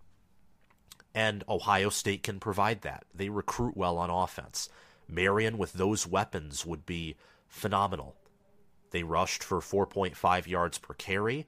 And 1.13 1.43
Ohio 1.49 1.89
State 1.89 2.23
can 2.23 2.39
provide 2.39 2.81
that. 2.81 3.03
They 3.13 3.29
recruit 3.29 3.75
well 3.75 3.97
on 3.97 4.09
offense. 4.09 4.69
Marion, 5.07 5.57
with 5.57 5.73
those 5.73 6.07
weapons, 6.07 6.65
would 6.65 6.85
be 6.85 7.17
phenomenal. 7.47 8.15
They 8.91 9.03
rushed 9.03 9.43
for 9.43 9.59
4.5 9.59 10.47
yards 10.47 10.77
per 10.77 10.93
carry, 10.93 11.45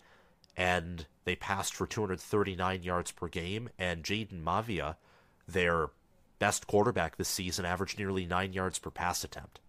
and 0.58 1.05
they 1.25 1.36
passed 1.36 1.74
for 1.74 1.88
239 1.88 2.84
yards 2.84 3.12
per 3.12 3.27
game. 3.27 3.70
And 3.79 4.03
Jayden 4.03 4.43
Maiava, 4.43 4.96
their 5.48 5.89
best 6.39 6.67
quarterback 6.67 7.15
this 7.15 7.29
season, 7.29 7.65
averaged 7.65 7.98
nearly 7.98 8.25
nine 8.25 8.53
yards 8.53 8.79
per 8.79 8.89
pass 8.89 9.24
attempt. 9.24 9.60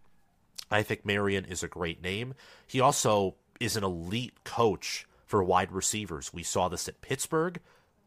I 0.70 0.82
think 0.82 1.04
Marion 1.04 1.44
is 1.44 1.62
a 1.62 1.68
great 1.68 2.02
name. 2.02 2.34
He 2.66 2.80
also 2.80 3.36
is 3.60 3.76
an 3.76 3.84
elite 3.84 4.42
coach 4.42 5.06
for 5.24 5.42
wide 5.42 5.72
receivers. 5.72 6.32
We 6.32 6.42
saw 6.42 6.68
this 6.68 6.88
at 6.88 7.00
Pittsburgh. 7.00 7.60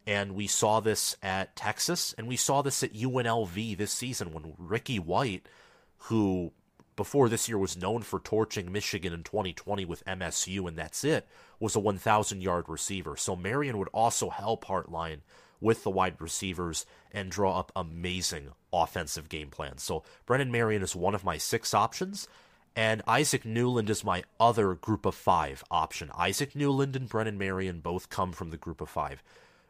And 0.08 0.34
we 0.34 0.46
saw 0.46 0.80
this 0.80 1.18
at 1.22 1.54
Texas, 1.54 2.14
and 2.16 2.26
we 2.26 2.36
saw 2.36 2.62
this 2.62 2.82
at 2.82 2.94
UNLV 2.94 3.76
this 3.76 3.92
season 3.92 4.32
when 4.32 4.54
Ricky 4.56 4.98
White, 4.98 5.46
who 5.98 6.52
before 6.96 7.28
this 7.28 7.46
year 7.46 7.58
was 7.58 7.76
known 7.76 8.00
for 8.00 8.18
torching 8.18 8.72
Michigan 8.72 9.12
in 9.12 9.22
2020 9.22 9.84
with 9.84 10.02
MSU, 10.06 10.66
and 10.66 10.78
that's 10.78 11.04
it, 11.04 11.28
was 11.60 11.76
a 11.76 11.80
1,000 11.80 12.40
yard 12.40 12.70
receiver. 12.70 13.18
So 13.18 13.36
Marion 13.36 13.76
would 13.76 13.90
also 13.92 14.30
help 14.30 14.64
Hartline 14.64 15.18
with 15.60 15.82
the 15.82 15.90
wide 15.90 16.18
receivers 16.22 16.86
and 17.12 17.30
draw 17.30 17.58
up 17.58 17.70
amazing 17.76 18.52
offensive 18.72 19.28
game 19.28 19.50
plans. 19.50 19.82
So 19.82 20.04
Brennan 20.24 20.50
Marion 20.50 20.80
is 20.80 20.96
one 20.96 21.14
of 21.14 21.22
my 21.22 21.36
six 21.36 21.74
options. 21.74 22.28
And 22.74 23.02
Isaac 23.06 23.44
Newland 23.44 23.90
is 23.90 24.04
my 24.04 24.24
other 24.40 24.72
group 24.74 25.04
of 25.04 25.14
five 25.14 25.62
option. 25.70 26.10
Isaac 26.16 26.56
Newland 26.56 26.96
and 26.96 27.10
Brennan 27.10 27.36
Marion 27.36 27.80
both 27.80 28.08
come 28.08 28.32
from 28.32 28.50
the 28.50 28.56
group 28.56 28.80
of 28.80 28.88
five. 28.88 29.22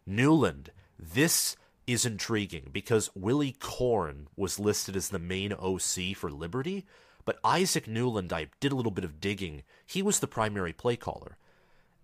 Newland, 0.08 0.70
this 0.98 1.54
is 1.86 2.06
intriguing 2.06 2.70
because 2.72 3.10
Willy 3.14 3.54
Korn 3.60 4.28
was 4.36 4.58
listed 4.58 4.96
as 4.96 5.10
the 5.10 5.18
main 5.18 5.52
OC 5.52 6.16
for 6.16 6.30
Liberty, 6.30 6.86
but 7.24 7.38
Isaac 7.44 7.86
Newland, 7.86 8.32
I 8.32 8.48
did 8.58 8.72
a 8.72 8.74
little 8.74 8.90
bit 8.90 9.04
of 9.04 9.20
digging. 9.20 9.64
He 9.86 10.00
was 10.00 10.18
the 10.18 10.26
primary 10.26 10.72
play 10.72 10.96
caller. 10.96 11.36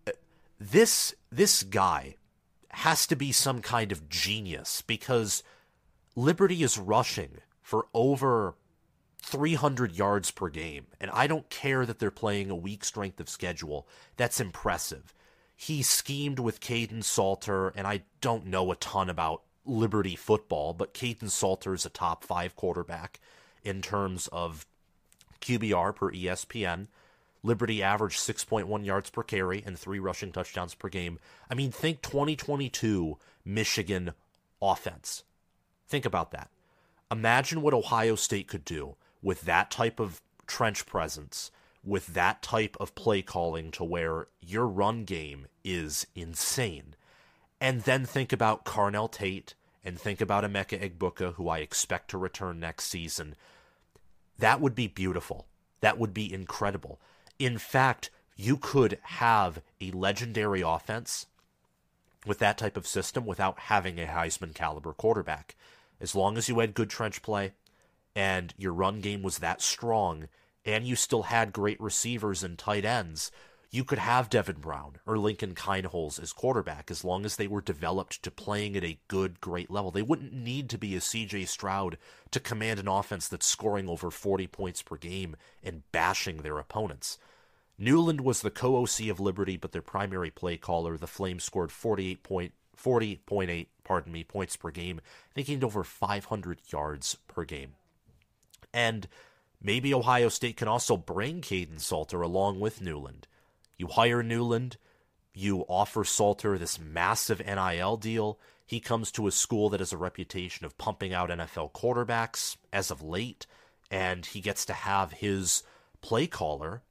Uh, 0.07 0.13
this 0.61 1.15
this 1.33 1.63
guy 1.63 2.17
has 2.71 3.07
to 3.07 3.17
be 3.17 3.33
some 3.33 3.63
kind 3.63 3.91
of 3.91 4.09
genius 4.09 4.83
because 4.83 5.43
Liberty 6.15 6.63
is 6.63 6.79
rushing 6.79 7.39
for 7.63 7.87
over 7.95 8.55
300 9.19 9.93
yards 9.97 10.31
per 10.31 10.51
game, 10.51 10.89
and 11.01 11.11
I 11.13 11.27
don't 11.27 11.49
care 11.49 11.87
that 11.87 11.99
they're 11.99 12.11
playing 12.11 12.51
a 12.51 12.57
weak 12.57 12.85
strength 12.85 13.19
of 13.19 13.31
schedule. 13.31 13.89
That's 14.19 14.41
impressive. 14.41 15.15
He 15.57 15.83
schemed 15.83 16.39
with 16.39 16.61
Kaidon 16.61 17.05
Salter, 17.05 17.69
and 17.69 17.87
I 17.87 18.03
don't 18.21 18.47
know 18.47 18.71
a 18.73 18.77
ton 18.77 19.09
about 19.09 19.43
Liberty 19.65 20.17
football, 20.17 20.75
but 20.75 20.95
Kaidon 20.95 21.31
Salter 21.31 21.75
is 21.75 21.87
a 21.87 21.91
top 21.91 22.25
five 22.25 22.55
quarterback 22.57 23.21
in 23.63 23.81
terms 23.81 24.29
of 24.29 24.67
QBR 25.41 25.95
per 25.95 26.11
ESPN. 26.11 26.89
Liberty 27.43 27.83
averaged 27.83 28.19
6.1 28.19 28.85
yards 28.85 29.11
per 29.11 29.23
carry 29.23 29.63
and 29.65 29.79
three 29.79 29.99
rushing 29.99 30.33
touchdowns 30.33 30.75
per 30.75 30.89
game. 30.89 31.19
I 31.51 31.55
mean, 31.55 31.71
think 31.71 32.01
2022 32.03 33.19
Michigan 33.45 34.13
offense. 34.61 35.25
Think 35.87 36.07
about 36.07 36.31
that. 36.33 36.49
Imagine 37.11 37.61
what 37.61 37.75
Ohio 37.75 38.15
State 38.17 38.49
could 38.49 38.65
do 38.65 38.97
with 39.23 39.43
that 39.43 39.71
type 39.71 40.01
of 40.01 40.23
trench 40.47 40.87
presence, 40.87 41.51
with 41.85 42.09
that 42.09 42.43
type 42.43 42.77
of 42.81 42.95
play 42.95 43.23
calling 43.23 43.71
to 43.73 43.85
where 43.85 44.29
your 44.41 44.67
run 44.67 45.05
game 45.05 45.47
is 45.63 46.07
insane. 46.15 46.95
And 47.61 47.83
then 47.83 48.05
think 48.05 48.33
about 48.33 48.65
Carnell 48.65 49.11
Tate 49.11 49.55
and 49.85 49.99
think 49.99 50.21
about 50.21 50.45
Emeka 50.45 50.81
Egbuka, 50.81 51.35
who 51.35 51.49
I 51.49 51.59
expect 51.59 52.11
to 52.11 52.19
return 52.19 52.59
next 52.59 52.85
season. 52.85 53.37
That 54.39 54.61
would 54.61 54.75
be 54.75 54.89
beautiful. 54.89 55.47
That 55.81 55.99
would 55.99 56.15
be 56.15 56.33
incredible. 56.33 57.01
In 57.39 57.59
fact, 57.59 58.11
you 58.37 58.57
could 58.57 58.99
have 59.03 59.61
a 59.81 59.91
legendary 59.91 60.63
offense 60.63 61.27
with 62.27 62.39
that 62.39 62.59
type 62.59 62.77
of 62.77 62.87
system 62.87 63.27
without 63.27 63.59
having 63.59 64.01
a 64.01 64.07
Heisman 64.07 64.55
caliber 64.55 64.93
quarterback. 64.93 65.55
As 66.01 66.15
long 66.15 66.37
as 66.37 66.49
you 66.49 66.59
had 66.59 66.75
good 66.75 66.91
trench 66.91 67.23
play, 67.23 67.53
and 68.17 68.55
your 68.57 68.73
run 68.73 69.01
game 69.01 69.23
was 69.23 69.39
that 69.39 69.61
strong 69.61 70.29
and 70.65 70.87
you 70.87 70.97
still 70.97 71.25
had 71.25 71.53
great 71.53 71.81
receivers 71.81 72.43
and 72.43 72.59
tight 72.59 72.85
ends, 72.85 73.31
you 73.71 73.83
could 73.83 73.99
have 73.99 74.31
Devin 74.31 74.61
Brown 74.61 74.99
or 75.05 75.19
Lincoln 75.19 75.55
Kienholz 75.55 76.23
as 76.23 76.33
quarterback 76.33 76.93
as 76.93 77.05
long 77.05 77.25
as 77.25 77.35
they 77.35 77.49
were 77.49 77.61
developed 77.61 78.23
to 78.23 78.31
playing 78.31 78.77
at 78.77 78.85
a 78.85 79.01
good, 79.09 79.41
great 79.41 79.69
level. 79.69 79.91
They 79.91 80.01
wouldn't 80.01 80.33
need 80.33 80.71
to 80.71 80.79
be 80.79 80.95
a 80.95 81.01
CJ 81.01 81.49
Stroud 81.49 81.99
to 82.31 82.39
command 82.39 82.79
an 82.79 82.87
offense 82.87 83.27
that's 83.27 83.47
scoring 83.47 83.89
over 83.89 84.13
40 84.13 84.47
points 84.47 84.81
per 84.81 84.97
game 84.97 85.35
and 85.63 85.83
bashing 85.91 86.39
their 86.39 86.59
opponents. 86.59 87.19
Newland 87.77 88.21
was 88.21 88.43
the 88.43 88.51
co-OC 88.51 89.09
of 89.09 89.19
Liberty, 89.19 89.57
but 89.57 89.73
their 89.73 89.83
primary 89.83 90.31
play 90.31 90.57
caller. 90.57 90.97
The 90.97 91.09
Flames 91.09 91.43
scored 91.43 91.73
48 91.73 92.23
point, 92.23 92.53
40.8, 92.81 93.67
pardon 93.83 94.13
me, 94.13 94.23
points 94.23 94.57
per 94.57 94.71
game, 94.71 95.01
They 95.35 95.43
gained 95.43 95.65
over 95.65 95.83
500 95.83 96.61
yards 96.71 97.17
per 97.27 97.45
game. 97.45 97.75
And 98.73 99.09
maybe 99.65 99.93
Ohio 99.93 100.29
State 100.29 100.57
can 100.57 100.69
also 100.69 100.97
bring 100.97 101.41
Kaidon 101.41 101.81
Salter 101.81 102.23
along 102.23 102.61
with 102.61 102.81
Newland. 102.81 103.27
You 103.77 103.89
hire 103.89 104.23
Newland, 104.23 104.77
you 105.33 105.63
offer 105.63 106.05
Salter 106.05 106.57
this 106.57 106.79
massive 106.79 107.45
NIL 107.45 107.97
deal. 107.97 108.39
He 108.65 108.79
comes 108.79 109.11
to 109.13 109.27
a 109.27 109.33
school 109.33 109.69
that 109.71 109.81
has 109.81 109.93
a 109.93 109.97
reputation 109.97 110.65
of 110.65 110.79
pumping 110.79 111.13
out 111.13 111.31
NFL 111.31 111.73
quarterbacks 111.73 112.57
as 112.73 112.93
of 112.93 113.03
late, 113.03 113.47
and 113.91 114.25
he 114.25 114.41
gets 114.41 114.65
to 114.67 114.73
have 114.73 115.13
his 115.13 115.65
play 116.01 116.29
caller 116.29 116.83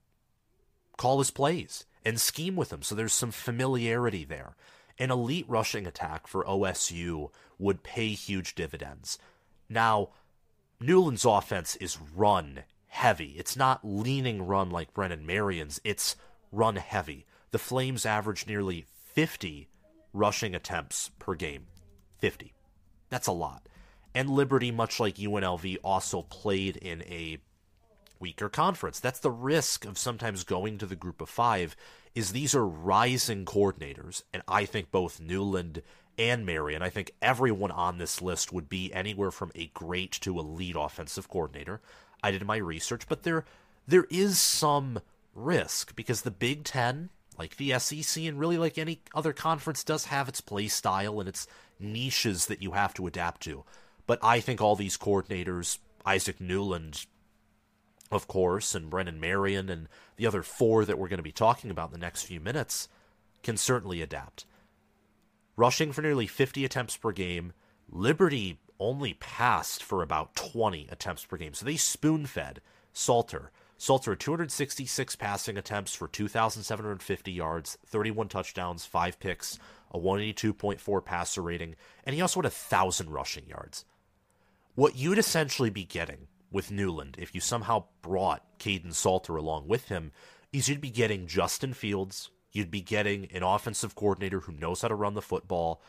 call 0.98 1.20
his 1.20 1.32
plays 1.32 1.86
and 2.06 2.20
scheme 2.20 2.56
with 2.56 2.72
him. 2.72 2.82
So 2.82 2.96
there's 2.96 3.14
some 3.14 3.32
familiarity 3.32 4.26
there. 4.26 4.56
An 5.00 5.10
elite 5.10 5.46
rushing 5.48 5.88
attack 5.88 6.28
for 6.28 6.44
OSU 6.44 7.32
would 7.58 7.84
pay 7.84 8.10
huge 8.10 8.56
dividends. 8.56 9.18
Now, 9.70 10.10
Newland's 10.86 11.24
offense 11.24 11.78
is 11.78 11.98
run 12.14 12.64
heavy. 12.88 13.36
It's 13.38 13.56
not 13.56 13.80
leaning 13.86 14.46
run 14.46 14.70
like 14.70 14.94
Brennan 14.94 15.26
Marion's, 15.26 15.80
it's 15.86 16.18
run 16.52 16.76
heavy. 16.76 17.26
The 17.52 17.58
Flames 17.58 18.06
average 18.06 18.48
nearly 18.48 18.86
50 19.14 19.70
rushing 20.12 20.54
attempts 20.54 21.10
per 21.20 21.36
game. 21.36 21.68
50. 22.18 22.54
That's 23.10 23.28
a 23.28 23.32
lot. 23.32 23.70
And 24.14 24.30
Liberty, 24.30 24.72
much 24.72 25.00
like 25.00 25.16
UNLV, 25.16 25.78
also 25.86 26.24
played 26.24 26.76
in 26.76 27.02
a 27.04 27.38
weaker 28.20 28.50
conference. 28.50 29.00
That's 29.00 29.20
the 29.20 29.32
risk 29.32 29.86
of 29.86 29.98
sometimes 29.98 30.44
going 30.44 30.80
to 30.80 30.86
the 30.86 30.98
group 30.98 31.22
of 31.22 31.30
five 31.30 31.78
is 32.14 32.32
these 32.34 32.54
are 32.54 32.68
rising 32.68 33.46
coordinators, 33.46 34.24
and 34.34 34.44
I 34.50 34.66
think 34.66 34.92
both 34.92 35.22
Newland 35.22 35.82
and 36.18 36.46
Marion. 36.46 36.82
I 36.82 36.90
think 36.90 37.12
everyone 37.22 37.72
on 37.72 37.98
this 37.98 38.22
list 38.22 38.54
would 38.54 38.70
be 38.70 38.94
anywhere 38.94 39.32
from 39.32 39.52
a 39.56 39.68
great 39.68 40.12
to 40.22 40.40
elite 40.40 40.76
offensive 40.78 41.30
coordinator. 41.30 41.82
I 42.24 42.32
did 42.32 42.46
my 42.46 42.58
research, 42.58 43.08
but 43.08 43.24
there 43.24 43.46
there 43.88 44.06
is 44.10 44.40
some 44.40 45.00
risk 45.36 45.96
because 45.96 46.22
the 46.22 46.32
Big 46.32 46.64
Ten, 46.64 47.10
like 47.38 47.58
the 47.58 47.78
SEC, 47.80 48.24
and 48.24 48.40
really 48.40 48.58
like 48.58 48.78
any 48.78 49.02
other 49.14 49.34
conference, 49.34 49.84
does 49.84 50.06
have 50.06 50.30
its 50.30 50.42
play 50.42 50.68
style 50.68 51.20
and 51.20 51.28
its 51.28 51.48
niches 51.80 52.46
that 52.46 52.62
you 52.62 52.72
have 52.72 52.94
to 52.94 53.08
adapt 53.08 53.42
to. 53.42 53.64
But 54.06 54.20
I 54.22 54.40
think 54.40 54.62
all 54.62 54.76
these 54.76 54.98
coordinators, 54.98 55.80
Isaac 56.06 56.40
Newland, 56.40 57.06
of 58.12 58.28
course, 58.28 58.76
and 58.76 58.90
Brennan 58.90 59.20
Marion, 59.20 59.70
and 59.70 59.90
the 60.16 60.28
other 60.28 60.44
four 60.44 60.86
that 60.86 60.98
we're 60.98 61.10
going 61.10 61.18
to 61.18 61.24
be 61.24 61.32
talking 61.32 61.72
about 61.72 61.90
in 61.90 61.94
the 61.94 62.06
next 62.06 62.24
few 62.24 62.40
minutes, 62.40 62.88
can 63.42 63.58
certainly 63.58 64.02
adapt 64.02 64.46
rushing 65.56 65.92
for 65.92 66.02
nearly 66.02 66.28
50 66.28 66.66
attempts 66.66 66.98
per 66.98 67.12
game. 67.12 67.54
Liberty 67.90 68.60
only 68.80 69.14
passed 69.16 69.84
for 69.84 70.02
about 70.02 70.36
20 70.36 70.88
attempts 70.92 71.26
per 71.26 71.38
game. 71.38 71.54
So 71.54 71.66
they 71.66 71.78
spoon 71.78 72.26
fed 72.26 72.62
Salter. 72.92 73.52
Salter 73.78 74.16
266 74.16 75.16
passing 75.18 75.58
attempts 75.58 75.94
for 75.94 76.08
2,750 76.08 77.32
yards, 77.32 77.78
31 77.86 78.30
touchdowns, 78.30 78.86
5 78.86 79.20
picks, 79.20 79.60
a 79.92 80.00
182.4 80.00 81.04
passer 81.04 81.42
rating, 81.42 81.76
and 82.06 82.16
he 82.16 82.22
also 82.22 82.40
had 82.40 82.46
a 82.46 82.48
1,000 82.48 83.10
rushing 83.10 83.48
yards. 83.48 83.84
What 84.76 84.96
you'd 84.96 85.18
essentially 85.18 85.70
be 85.70 85.84
getting 85.84 86.28
with 86.52 86.72
Newland, 86.72 87.18
if 87.20 87.36
you 87.36 87.42
somehow 87.42 87.86
brought 88.02 88.58
Kaidon 88.58 88.94
Salter 88.94 89.36
along 89.36 89.68
with 89.68 89.90
him, 89.90 90.12
is 90.54 90.70
you'd 90.70 90.80
be 90.80 90.90
getting 90.90 91.28
Justin 91.28 91.74
Fields, 91.74 92.30
You'd 92.54 92.72
be 92.72 92.82
getting 92.82 93.26
an 93.32 93.44
offensive 93.44 93.96
coordinator 93.96 94.42
who 94.42 94.54
knows 94.54 94.82
how 94.82 94.88
to 94.88 94.96
run 94.96 95.16
the 95.16 95.22
football. 95.22 95.82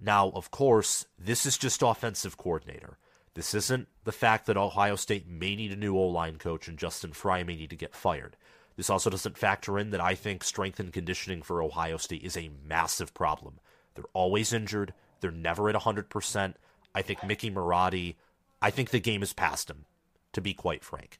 Now, 0.00 0.30
of 0.30 0.50
course, 0.50 1.06
this 1.18 1.44
is 1.44 1.58
just 1.58 1.82
offensive 1.82 2.36
coordinator. 2.36 2.96
This 3.34 3.54
isn't 3.54 3.88
the 4.04 4.12
fact 4.12 4.46
that 4.46 4.56
Ohio 4.56 4.94
State 4.96 5.26
may 5.26 5.56
need 5.56 5.72
a 5.72 5.76
new 5.76 5.96
O 5.96 6.06
line 6.06 6.36
coach 6.36 6.68
and 6.68 6.78
Justin 6.78 7.12
Frye 7.12 7.42
may 7.42 7.56
need 7.56 7.70
to 7.70 7.76
get 7.76 7.94
fired. 7.94 8.36
This 8.76 8.88
also 8.88 9.10
doesn't 9.10 9.38
factor 9.38 9.78
in 9.78 9.90
that 9.90 10.00
I 10.00 10.14
think 10.14 10.44
strength 10.44 10.80
and 10.80 10.92
conditioning 10.92 11.42
for 11.42 11.62
Ohio 11.62 11.96
State 11.96 12.22
is 12.22 12.36
a 12.36 12.50
massive 12.66 13.14
problem. 13.14 13.58
They're 13.94 14.04
always 14.12 14.52
injured, 14.52 14.94
they're 15.20 15.30
never 15.30 15.68
at 15.68 15.74
100%. 15.74 16.54
I 16.94 17.02
think 17.02 17.24
Mickey 17.24 17.50
Marotti, 17.50 18.16
I 18.60 18.70
think 18.70 18.90
the 18.90 19.00
game 19.00 19.22
is 19.22 19.32
past 19.32 19.68
him, 19.70 19.86
to 20.32 20.40
be 20.40 20.54
quite 20.54 20.84
frank. 20.84 21.18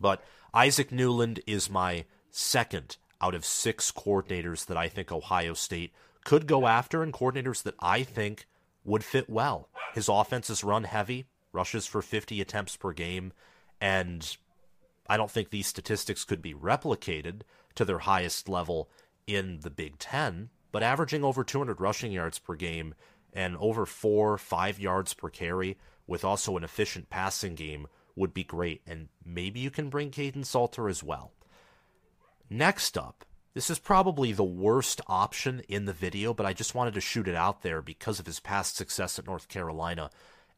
But 0.00 0.22
Isaac 0.54 0.92
Newland 0.92 1.40
is 1.46 1.70
my 1.70 2.04
second 2.30 2.96
out 3.22 3.34
of 3.34 3.44
six 3.44 3.92
coordinators 3.92 4.66
that 4.66 4.76
I 4.76 4.88
think 4.88 5.12
Ohio 5.12 5.54
State 5.54 5.92
could 6.24 6.46
go 6.46 6.66
after 6.66 7.02
and 7.02 7.12
coordinators 7.12 7.62
that 7.62 7.74
I 7.80 8.02
think 8.02 8.46
would 8.84 9.04
fit 9.04 9.30
well. 9.30 9.68
His 9.94 10.08
offense 10.08 10.50
is 10.50 10.64
run 10.64 10.84
heavy, 10.84 11.26
rushes 11.52 11.86
for 11.86 12.02
50 12.02 12.40
attempts 12.40 12.76
per 12.76 12.92
game, 12.92 13.32
and 13.80 14.36
I 15.06 15.16
don't 15.16 15.30
think 15.30 15.50
these 15.50 15.66
statistics 15.66 16.24
could 16.24 16.42
be 16.42 16.54
replicated 16.54 17.42
to 17.74 17.84
their 17.84 18.00
highest 18.00 18.48
level 18.48 18.90
in 19.26 19.60
the 19.60 19.70
Big 19.70 19.98
Ten, 19.98 20.50
but 20.72 20.82
averaging 20.82 21.24
over 21.24 21.44
200 21.44 21.80
rushing 21.80 22.12
yards 22.12 22.38
per 22.38 22.54
game 22.54 22.94
and 23.32 23.56
over 23.58 23.86
four, 23.86 24.36
five 24.38 24.78
yards 24.78 25.14
per 25.14 25.28
carry, 25.28 25.78
with 26.06 26.24
also 26.24 26.56
an 26.56 26.64
efficient 26.64 27.08
passing 27.08 27.54
game, 27.54 27.86
would 28.14 28.34
be 28.34 28.44
great, 28.44 28.82
and 28.86 29.08
maybe 29.24 29.60
you 29.60 29.70
can 29.70 29.88
bring 29.88 30.10
Kaidon 30.10 30.44
Salter 30.44 30.88
as 30.88 31.02
well. 31.02 31.32
Next 32.52 32.98
up, 32.98 33.24
this 33.54 33.70
is 33.70 33.78
probably 33.78 34.30
the 34.32 34.44
worst 34.44 35.00
option 35.06 35.62
in 35.70 35.86
the 35.86 35.94
video, 35.94 36.34
but 36.34 36.44
I 36.44 36.52
just 36.52 36.74
wanted 36.74 36.92
to 36.92 37.00
shoot 37.00 37.26
it 37.26 37.34
out 37.34 37.62
there 37.62 37.80
because 37.80 38.20
of 38.20 38.26
his 38.26 38.40
past 38.40 38.76
success 38.76 39.18
at 39.18 39.24
North 39.24 39.48
Carolina. 39.48 40.10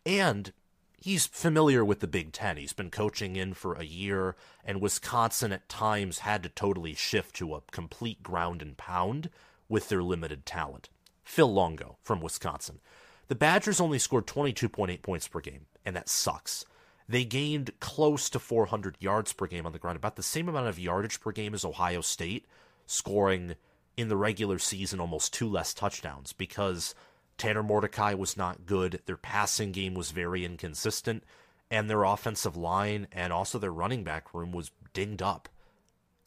And 0.05 0.53
he's 0.99 1.25
familiar 1.25 1.85
with 1.85 2.01
the 2.01 2.09
Big 2.09 2.33
Ten. 2.33 2.57
He's 2.57 2.73
been 2.73 2.91
coaching 2.91 3.37
in 3.37 3.55
for 3.55 3.75
a 3.75 3.85
year, 3.85 4.35
and 4.65 4.81
Wisconsin 4.81 5.53
at 5.53 5.69
times 5.69 6.19
had 6.19 6.43
to 6.43 6.49
totally 6.49 6.95
shift 6.95 7.37
to 7.37 7.55
a 7.55 7.63
complete 7.71 8.25
ground 8.25 8.61
and 8.61 8.77
pound 8.77 9.31
with 9.69 9.89
their 9.89 10.03
limited 10.03 10.45
talent. 10.45 10.89
Phil 11.23 11.53
Longo 11.53 11.99
from 12.03 12.21
Wisconsin. 12.21 12.81
The 13.29 13.37
Badgers 13.37 13.81
only 13.81 14.01
scored 14.01 14.27
22.8 14.27 15.01
points 15.01 15.29
per 15.29 15.39
game, 15.39 15.67
and 15.85 15.95
that 15.95 16.09
sucks. 16.09 16.65
They 17.09 17.25
gained 17.25 17.79
close 17.81 18.31
to 18.31 18.39
400 18.39 18.97
yards 18.99 19.33
per 19.33 19.47
game 19.47 19.67
on 19.67 19.73
the 19.73 19.79
ground, 19.79 19.97
about 19.97 20.17
the 20.17 20.23
same 20.23 20.49
amount 20.49 20.69
of 20.69 20.79
yardage 20.79 21.21
per 21.21 21.33
game 21.33 21.55
as 21.55 21.65
Ohio 21.65 22.01
State, 22.01 22.47
scoring 22.87 23.57
in 23.97 24.09
the 24.09 24.17
regular 24.17 24.59
season 24.59 25.01
almost 25.01 25.33
two 25.33 25.49
less 25.49 25.75
touchdowns 25.75 26.33
because 26.33 26.95
Tanner 27.37 27.63
Mordecai 27.63 28.15
was 28.15 28.37
not 28.37 28.67
good. 28.67 29.01
Their 29.07 29.17
passing 29.17 29.73
game 29.73 29.95
was 29.95 30.11
very 30.11 30.45
inconsistent, 30.45 31.25
and 31.71 31.89
their 31.89 32.05
offensive 32.05 32.57
line 32.57 33.07
and 33.13 33.33
also 33.33 33.59
their 33.59 33.73
running 33.73 34.05
back 34.05 34.33
room 34.33 34.53
was 34.53 34.71
dinged 34.93 35.23
up. 35.23 35.49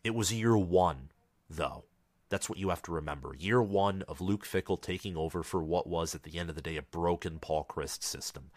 It 0.03 0.15
was 0.15 0.33
year 0.33 0.57
one, 0.57 1.09
though. 1.49 1.85
That's 2.29 2.49
what 2.49 2.59
you 2.59 2.69
have 2.69 2.81
to 2.83 2.91
remember. 2.91 3.33
Year 3.37 3.61
one 3.61 4.03
of 4.03 4.19
Luke 4.19 4.45
Fickell 4.45 4.81
taking 4.81 5.15
over 5.15 5.43
for 5.43 5.63
what 5.63 5.87
was, 5.87 6.13
at 6.13 6.23
the 6.23 6.37
end 6.37 6.49
of 6.49 6.55
the 6.55 6.61
day, 6.61 6.75
a 6.75 6.81
broken 6.81 7.39
Paul 7.39 7.65
Chryst 7.69 8.03
system. 8.03 8.51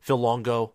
Phil 0.00 0.18
Longo 0.18 0.74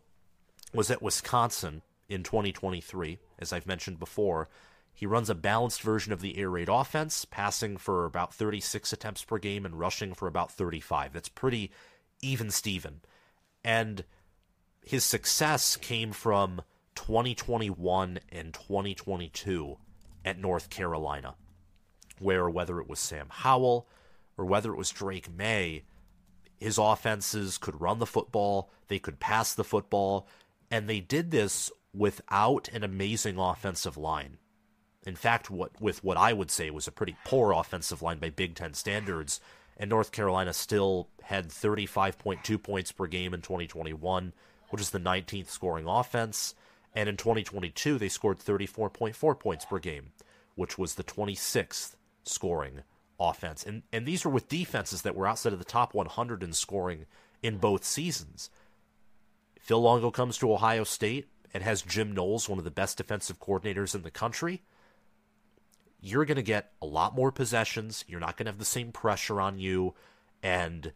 was 0.73 0.91
at 0.91 1.01
Wisconsin 1.01 1.81
in 2.07 2.23
2023, 2.23 3.19
as 3.39 3.53
I've 3.53 3.67
mentioned 3.67 3.99
before. 3.99 4.47
He 4.93 5.05
runs 5.05 5.29
a 5.29 5.35
balanced 5.35 5.81
version 5.81 6.11
of 6.11 6.21
the 6.21 6.38
air 6.38 6.49
raid 6.49 6.69
offense, 6.69 7.25
passing 7.25 7.77
for 7.77 8.05
about 8.05 8.33
36 8.33 8.91
attempts 8.91 9.23
per 9.23 9.38
game 9.38 9.65
and 9.65 9.79
rushing 9.79 10.13
for 10.13 10.27
about 10.27 10.51
35. 10.51 11.13
That's 11.13 11.29
pretty 11.29 11.71
even 12.21 12.51
Steven. 12.51 13.01
And 13.63 14.03
his 14.83 15.05
success 15.05 15.77
came 15.77 16.11
from 16.11 16.61
2021 16.95 18.19
and 18.29 18.53
2022 18.53 19.77
at 20.25 20.39
North 20.39 20.69
Carolina 20.69 21.35
where 22.19 22.49
whether 22.49 22.79
it 22.79 22.89
was 22.89 22.99
Sam 22.99 23.27
Howell 23.29 23.88
or 24.38 24.45
whether 24.45 24.71
it 24.71 24.77
was 24.77 24.91
Drake 24.91 25.29
Maye, 25.31 25.83
his 26.57 26.77
offenses 26.77 27.57
could 27.57 27.81
run 27.81 27.99
the 27.99 28.05
football, 28.05 28.69
they 28.88 28.99
could 28.99 29.19
pass 29.19 29.53
the 29.53 29.63
football, 29.63 30.27
and 30.71 30.88
they 30.88 30.99
did 30.99 31.31
this 31.31 31.71
without 31.93 32.69
an 32.69 32.83
amazing 32.83 33.38
offensive 33.38 33.97
line. 33.97 34.38
In 35.05 35.15
fact, 35.15 35.49
what 35.49 35.81
with 35.81 36.03
what 36.03 36.17
I 36.17 36.33
would 36.33 36.51
say 36.51 36.69
was 36.69 36.88
a 36.88 36.91
pretty 36.91 37.15
poor 37.25 37.51
offensive 37.51 38.01
line 38.01 38.19
by 38.19 38.29
Big 38.29 38.55
Ten 38.55 38.73
standards, 38.73 39.39
and 39.77 39.89
North 39.89 40.11
Carolina 40.11 40.53
still 40.53 41.07
had 41.23 41.49
35.2 41.49 42.61
points 42.61 42.91
per 42.91 43.07
game 43.07 43.33
in 43.33 43.41
2021, 43.41 44.33
which 44.69 44.81
is 44.81 44.89
the 44.89 44.99
19th 44.99 45.49
scoring 45.49 45.88
offense, 45.88 46.53
and 46.93 47.07
in 47.07 47.17
2022 47.17 47.97
they 47.97 48.09
scored 48.09 48.39
34.4 48.39 49.39
points 49.39 49.65
per 49.65 49.79
game, 49.79 50.11
which 50.55 50.77
was 50.77 50.95
the 50.95 51.03
26th 51.03 51.95
scoring 52.23 52.81
offense. 53.19 53.63
And 53.63 53.83
and 53.91 54.05
these 54.05 54.25
were 54.25 54.31
with 54.31 54.49
defenses 54.49 55.01
that 55.03 55.15
were 55.15 55.27
outside 55.27 55.53
of 55.53 55.59
the 55.59 55.65
top 55.65 55.93
100 55.93 56.43
in 56.43 56.53
scoring 56.53 57.05
in 57.41 57.57
both 57.57 57.83
seasons. 57.85 58.49
Phil 59.59 59.81
Longo 59.81 60.09
comes 60.09 60.37
to 60.37 60.51
Ohio 60.51 60.83
State 60.83 61.27
and 61.53 61.63
has 61.63 61.81
Jim 61.81 62.13
Knowles, 62.13 62.49
one 62.49 62.57
of 62.57 62.63
the 62.63 62.71
best 62.71 62.97
defensive 62.97 63.39
coordinators 63.39 63.93
in 63.93 64.01
the 64.01 64.11
country. 64.11 64.63
You're 66.01 66.25
going 66.25 66.37
to 66.37 66.43
get 66.43 66.71
a 66.81 66.85
lot 66.85 67.15
more 67.15 67.31
possessions. 67.31 68.05
You're 68.07 68.19
not 68.19 68.37
going 68.37 68.45
to 68.45 68.51
have 68.51 68.59
the 68.59 68.65
same 68.65 68.91
pressure 68.91 69.41
on 69.41 69.60
you. 69.60 69.93
And 70.41 70.93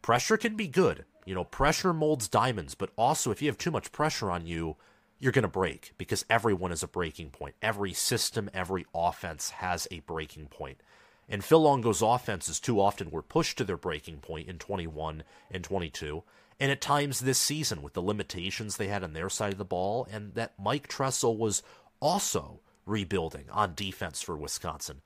pressure 0.00 0.36
can 0.36 0.56
be 0.56 0.68
good. 0.68 1.04
You 1.24 1.34
know, 1.34 1.44
pressure 1.44 1.92
molds 1.92 2.28
diamonds, 2.28 2.74
but 2.74 2.90
also 2.96 3.30
if 3.30 3.42
you 3.42 3.48
have 3.48 3.58
too 3.58 3.70
much 3.70 3.92
pressure 3.92 4.30
on 4.30 4.46
you, 4.46 4.76
you're 5.18 5.32
going 5.32 5.42
to 5.42 5.48
break 5.48 5.92
because 5.98 6.24
everyone 6.28 6.72
is 6.72 6.82
a 6.82 6.88
breaking 6.88 7.30
point. 7.30 7.54
Every 7.62 7.92
system, 7.92 8.50
every 8.52 8.86
offense 8.92 9.50
has 9.50 9.86
a 9.90 10.00
breaking 10.00 10.46
point. 10.46 10.80
And 11.28 11.44
Phil 11.44 11.62
Longo's 11.62 12.02
offenses 12.02 12.58
too 12.58 12.80
often 12.80 13.10
were 13.10 13.22
pushed 13.22 13.56
to 13.58 13.64
their 13.64 13.76
breaking 13.76 14.18
point 14.18 14.48
in 14.48 14.58
21 14.58 15.22
and 15.50 15.62
22. 15.62 16.24
And 16.62 16.70
at 16.70 16.80
times 16.80 17.18
this 17.18 17.40
season, 17.40 17.82
with 17.82 17.94
the 17.94 18.00
limitations 18.00 18.76
they 18.76 18.86
had 18.86 19.02
on 19.02 19.14
their 19.14 19.28
side 19.28 19.50
of 19.50 19.58
the 19.58 19.64
ball, 19.64 20.06
and 20.12 20.34
that 20.34 20.54
Mike 20.56 20.86
Tressel 20.86 21.36
was 21.36 21.60
also 21.98 22.60
rebuilding 22.86 23.46
on 23.50 23.74
defense 23.74 24.22
for 24.22 24.36
Wisconsin. 24.36 25.02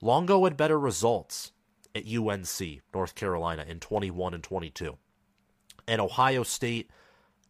Longo 0.00 0.42
had 0.42 0.56
better 0.56 0.80
results 0.80 1.52
at 1.94 2.12
UNC, 2.12 2.82
North 2.92 3.14
Carolina, 3.14 3.64
in 3.68 3.78
21 3.78 4.34
and 4.34 4.42
22. 4.42 4.98
And 5.86 6.00
Ohio 6.00 6.42
State 6.42 6.90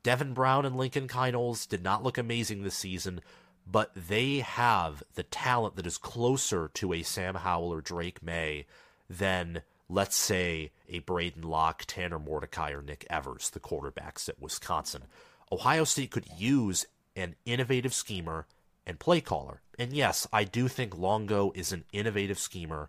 Devin 0.02 0.34
Brown 0.34 0.66
and 0.66 0.76
Lincoln 0.76 1.08
Kienholz 1.08 1.66
did 1.66 1.82
not 1.82 2.02
look 2.02 2.18
amazing 2.18 2.62
this 2.62 2.74
season, 2.74 3.22
but 3.66 3.90
they 3.96 4.40
have 4.40 5.02
the 5.14 5.22
talent 5.22 5.76
that 5.76 5.86
is 5.86 5.96
closer 5.96 6.68
to 6.74 6.92
a 6.92 7.02
Sam 7.02 7.36
Howell 7.36 7.72
or 7.72 7.80
Drake 7.80 8.22
Maye 8.22 8.66
than, 9.08 9.62
let's 9.88 10.16
say, 10.16 10.72
a 10.88 11.00
Braedyn 11.00 11.44
Locke, 11.44 11.84
Tanner 11.86 12.18
Mordecai, 12.18 12.72
or 12.72 12.82
Nick 12.82 13.06
Evers, 13.08 13.50
the 13.50 13.60
quarterbacks 13.60 14.28
at 14.28 14.40
Wisconsin. 14.40 15.02
Ohio 15.50 15.84
State 15.84 16.10
could 16.10 16.26
use 16.36 16.86
an 17.14 17.36
innovative 17.44 17.94
schemer 17.94 18.46
and 18.86 18.98
play 18.98 19.20
caller. 19.20 19.60
And 19.78 19.92
yes, 19.92 20.26
I 20.32 20.44
do 20.44 20.68
think 20.68 20.96
Longo 20.96 21.52
is 21.54 21.72
an 21.72 21.84
innovative 21.92 22.38
schemer 22.38 22.88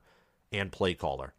and 0.51 0.71
play 0.71 0.93
caller. 0.93 1.33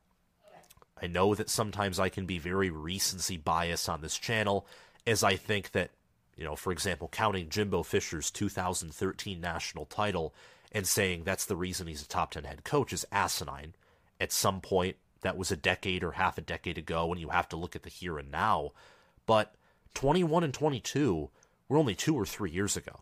I 1.00 1.06
know 1.06 1.34
that 1.34 1.48
sometimes 1.48 2.00
I 2.00 2.08
can 2.08 2.26
be 2.26 2.38
very 2.38 2.70
recency 2.70 3.36
bias 3.36 3.88
on 3.88 4.00
this 4.00 4.18
channel 4.18 4.66
as 5.06 5.22
I 5.22 5.36
think 5.36 5.72
that, 5.72 5.90
you 6.36 6.44
know, 6.44 6.56
for 6.56 6.72
example, 6.72 7.08
counting 7.08 7.48
Jimbo 7.48 7.84
Fisher's 7.84 8.30
2013 8.30 9.40
national 9.40 9.86
title 9.86 10.34
and 10.72 10.86
saying 10.86 11.22
that's 11.24 11.46
the 11.46 11.56
reason 11.56 11.86
he's 11.86 12.02
a 12.02 12.08
top 12.08 12.32
10 12.32 12.44
head 12.44 12.64
coach 12.64 12.92
is 12.92 13.06
asinine. 13.12 13.74
At 14.20 14.32
some 14.32 14.60
point, 14.60 14.96
that 15.20 15.36
was 15.36 15.50
a 15.50 15.56
decade 15.56 16.04
or 16.04 16.12
half 16.12 16.38
a 16.38 16.42
decade 16.42 16.78
ago, 16.78 17.10
and 17.10 17.20
you 17.20 17.28
have 17.30 17.48
to 17.48 17.56
look 17.56 17.74
at 17.76 17.82
the 17.82 17.90
here 17.90 18.18
and 18.18 18.30
now. 18.30 18.72
But 19.26 19.54
21 19.94 20.44
and 20.44 20.54
22 20.54 21.30
were 21.68 21.76
only 21.76 21.94
two 21.94 22.14
or 22.14 22.26
three 22.26 22.50
years 22.50 22.76
ago. 22.76 23.00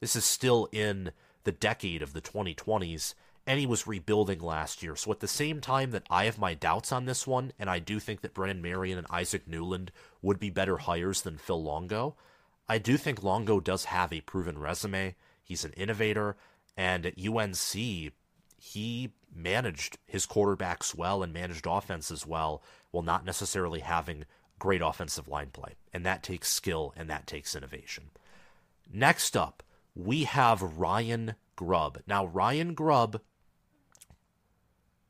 This 0.00 0.16
is 0.16 0.24
still 0.24 0.68
in 0.72 1.12
the 1.44 1.52
decade 1.52 2.02
of 2.02 2.12
the 2.12 2.20
2020s, 2.20 3.14
and 3.46 3.60
he 3.60 3.66
was 3.66 3.86
rebuilding 3.86 4.40
last 4.40 4.82
year. 4.82 4.96
So 4.96 5.12
at 5.12 5.20
the 5.20 5.28
same 5.28 5.60
time 5.60 5.92
that 5.92 6.06
I 6.10 6.24
have 6.24 6.38
my 6.38 6.54
doubts 6.54 6.92
on 6.92 7.06
this 7.06 7.26
one, 7.26 7.52
and 7.58 7.70
I 7.70 7.78
do 7.78 8.00
think 8.00 8.20
that 8.20 8.34
Brennan 8.34 8.60
Marion 8.60 8.98
and 8.98 9.06
Isaac 9.10 9.46
Newland 9.46 9.92
would 10.20 10.40
be 10.40 10.50
better 10.50 10.78
hires 10.78 11.22
than 11.22 11.38
Phil 11.38 11.62
Longo, 11.62 12.16
I 12.68 12.78
do 12.78 12.96
think 12.96 13.22
Longo 13.22 13.60
does 13.60 13.84
have 13.84 14.12
a 14.12 14.20
proven 14.22 14.58
resume. 14.58 15.14
He's 15.42 15.64
an 15.64 15.72
innovator, 15.74 16.36
and 16.76 17.06
at 17.06 17.14
UNC, 17.16 18.12
he 18.58 19.12
managed 19.36 19.98
his 20.06 20.26
quarterbacks 20.26 20.94
well 20.94 21.22
and 21.22 21.32
managed 21.32 21.66
offenses 21.66 22.26
well 22.26 22.62
while 22.90 23.02
not 23.02 23.24
necessarily 23.24 23.80
having 23.80 24.24
great 24.58 24.80
offensive 24.80 25.28
line 25.28 25.50
play. 25.52 25.74
And 25.92 26.04
that 26.06 26.22
takes 26.22 26.48
skill 26.48 26.92
and 26.96 27.10
that 27.10 27.26
takes 27.26 27.54
innovation. 27.54 28.10
Next 28.92 29.36
up, 29.36 29.62
we 29.94 30.24
have 30.24 30.78
Ryan 30.78 31.34
Grubb. 31.56 32.02
Now, 32.06 32.26
Ryan 32.26 32.74
Grubb 32.74 33.20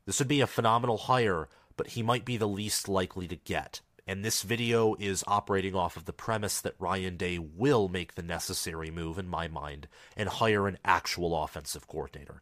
this 0.07 0.19
would 0.19 0.29
be 0.29 0.39
a 0.39 0.47
phenomenal 0.47 0.97
hire, 0.97 1.49
but 1.75 1.87
he 1.87 2.01
might 2.01 2.23
be 2.23 2.37
the 2.37 2.47
least 2.47 2.87
likely 2.87 3.27
to 3.27 3.35
get. 3.35 3.81
And 4.07 4.23
this 4.23 4.41
video 4.41 4.95
is 4.99 5.21
operating 5.27 5.75
off 5.75 5.97
of 5.97 6.05
the 6.05 6.13
premise 6.13 6.61
that 6.61 6.75
Ryan 6.79 7.17
Day 7.17 7.37
will 7.37 7.89
make 7.89 8.15
the 8.15 8.23
necessary 8.23 8.89
move, 8.89 9.19
in 9.19 9.27
my 9.27 9.49
mind, 9.49 9.89
and 10.15 10.29
hire 10.29 10.65
an 10.65 10.77
actual 10.85 11.43
offensive 11.43 11.89
coordinator. 11.89 12.41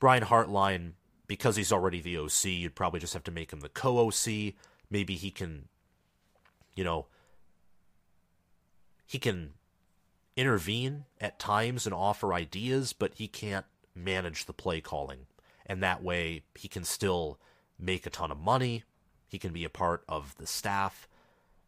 Brian 0.00 0.24
Hartline, 0.24 0.92
because 1.28 1.54
he's 1.54 1.72
already 1.72 2.00
the 2.00 2.18
OC, 2.18 2.44
you'd 2.46 2.74
probably 2.74 3.00
just 3.00 3.14
have 3.14 3.24
to 3.24 3.30
make 3.30 3.52
him 3.52 3.60
the 3.60 3.68
co 3.68 3.98
OC. 4.08 4.54
Maybe 4.90 5.14
he 5.14 5.30
can, 5.30 5.68
you 6.74 6.82
know, 6.82 7.06
he 9.06 9.18
can 9.18 9.52
intervene 10.36 11.04
at 11.20 11.38
times 11.38 11.86
and 11.86 11.94
offer 11.94 12.32
ideas, 12.32 12.92
but 12.92 13.14
he 13.14 13.28
can't 13.28 13.66
manage 13.94 14.46
the 14.46 14.52
play 14.52 14.80
calling 14.80 15.26
and 15.68 15.82
that 15.82 16.02
way 16.02 16.42
he 16.54 16.66
can 16.66 16.82
still 16.82 17.38
make 17.78 18.06
a 18.06 18.10
ton 18.10 18.32
of 18.32 18.38
money. 18.38 18.84
He 19.28 19.38
can 19.38 19.52
be 19.52 19.64
a 19.64 19.70
part 19.70 20.02
of 20.08 20.34
the 20.38 20.46
staff. 20.46 21.06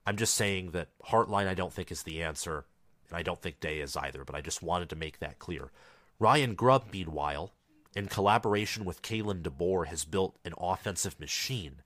I'm 0.06 0.16
just 0.16 0.34
saying 0.34 0.70
that 0.70 0.88
Hartline 1.10 1.46
I 1.46 1.54
don't 1.54 1.72
think 1.72 1.92
is 1.92 2.02
the 2.02 2.22
answer, 2.22 2.64
and 3.08 3.18
I 3.18 3.22
don't 3.22 3.40
think 3.40 3.60
Day 3.60 3.80
is 3.80 3.96
either, 3.96 4.24
but 4.24 4.34
I 4.34 4.40
just 4.40 4.62
wanted 4.62 4.88
to 4.88 4.96
make 4.96 5.18
that 5.18 5.38
clear. 5.38 5.70
Ryan 6.18 6.54
Grubb, 6.54 6.86
meanwhile, 6.92 7.52
in 7.94 8.06
collaboration 8.08 8.84
with 8.84 9.02
Kalen 9.02 9.42
DeBoer, 9.42 9.86
has 9.86 10.04
built 10.04 10.36
an 10.44 10.54
offensive 10.58 11.18
machine. 11.18 11.82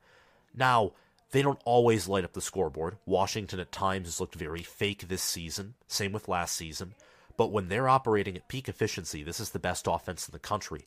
Now, 0.54 0.92
They 1.30 1.42
don't 1.42 1.60
always 1.64 2.06
light 2.06 2.22
up 2.22 2.32
the 2.32 2.40
scoreboard. 2.40 2.96
Washington 3.06 3.58
at 3.58 3.72
times 3.72 4.06
has 4.06 4.20
looked 4.20 4.36
very 4.36 4.62
fake 4.62 5.08
this 5.08 5.22
season, 5.22 5.74
same 5.88 6.12
with 6.12 6.28
last 6.28 6.54
season. 6.54 6.94
But 7.36 7.50
when 7.50 7.66
they're 7.68 7.88
operating 7.88 8.36
at 8.36 8.46
peak 8.46 8.68
efficiency, 8.68 9.24
this 9.24 9.40
is 9.40 9.50
the 9.50 9.58
best 9.58 9.88
offense 9.88 10.28
in 10.28 10.32
the 10.32 10.38
country. 10.38 10.86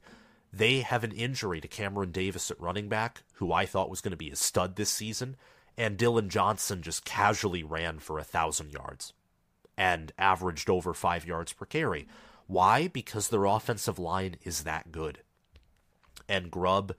They 0.53 0.79
have 0.79 1.03
an 1.03 1.11
injury 1.11 1.59
to 1.59 1.67
Cameron 1.67 2.13
Davis 2.13 2.49
at 2.49 2.61
running 2.61 2.87
back, 2.87 3.23
who 3.33 3.51
I 3.51 3.65
thought 3.65 3.89
was 3.89 3.99
going 3.99 4.11
to 4.11 4.17
be 4.17 4.29
a 4.29 4.37
stud 4.37 4.77
this 4.77 4.89
season, 4.89 5.35
and 5.77 5.97
Dillon 5.97 6.29
Johnson 6.29 6.81
just 6.81 7.03
casually 7.03 7.63
ran 7.63 7.99
for 7.99 8.17
a 8.17 8.23
thousand 8.23 8.71
yards 8.71 9.11
and 9.77 10.13
averaged 10.17 10.69
over 10.69 10.93
five 10.93 11.27
yards 11.27 11.51
per 11.51 11.65
carry. 11.65 12.07
Why? 12.47 12.87
Because 12.87 13.27
their 13.27 13.45
offensive 13.45 13.99
line 13.99 14.37
is 14.43 14.63
that 14.63 14.91
good. 14.91 15.19
And 16.27 16.49
Grubb 16.49 16.95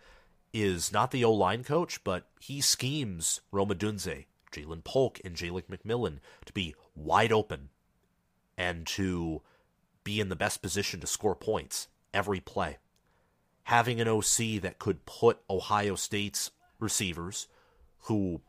is 0.53 0.93
not 0.93 1.11
the 1.11 1.25
O 1.25 1.33
line 1.33 1.65
coach, 1.65 2.03
but 2.05 2.29
he 2.41 2.61
schemes 2.61 3.41
Rome 3.51 3.71
Odunze, 3.71 4.27
Ja'Lynn 4.53 4.85
Polk, 4.85 5.21
and 5.25 5.35
Jalen 5.35 5.65
McMillan 5.65 6.19
to 6.47 6.53
be 6.53 6.75
wide 6.95 7.33
open 7.33 7.71
and 8.57 8.87
to 8.87 9.43
be 10.05 10.21
in 10.21 10.29
the 10.29 10.37
best 10.37 10.63
position 10.63 11.01
to 11.01 11.07
score 11.07 11.35
points 11.35 11.89
every 12.15 12.41
play. 12.41 12.79
Having 13.65 14.01
an 14.01 14.09
OC 14.09 14.61
that 14.63 14.79
could 14.79 15.05
put 15.05 15.41
Ohio 15.51 15.95
State's 15.95 16.51
receivers, 16.79 17.49
who 18.03 18.41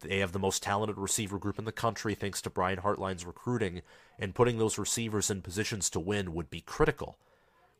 they 0.00 0.18
have 0.18 0.32
the 0.32 0.38
most 0.38 0.62
talented 0.62 0.98
receiver 0.98 1.38
group 1.38 1.58
in 1.58 1.64
the 1.64 1.72
country 1.72 2.14
thanks 2.14 2.40
to 2.42 2.50
Brian 2.50 2.78
Hartline's 2.78 3.26
recruiting, 3.26 3.82
and 4.18 4.34
putting 4.34 4.58
those 4.58 4.78
receivers 4.78 5.30
in 5.30 5.42
positions 5.42 5.90
to 5.90 6.00
win 6.00 6.34
would 6.34 6.50
be 6.50 6.60
critical. 6.60 7.18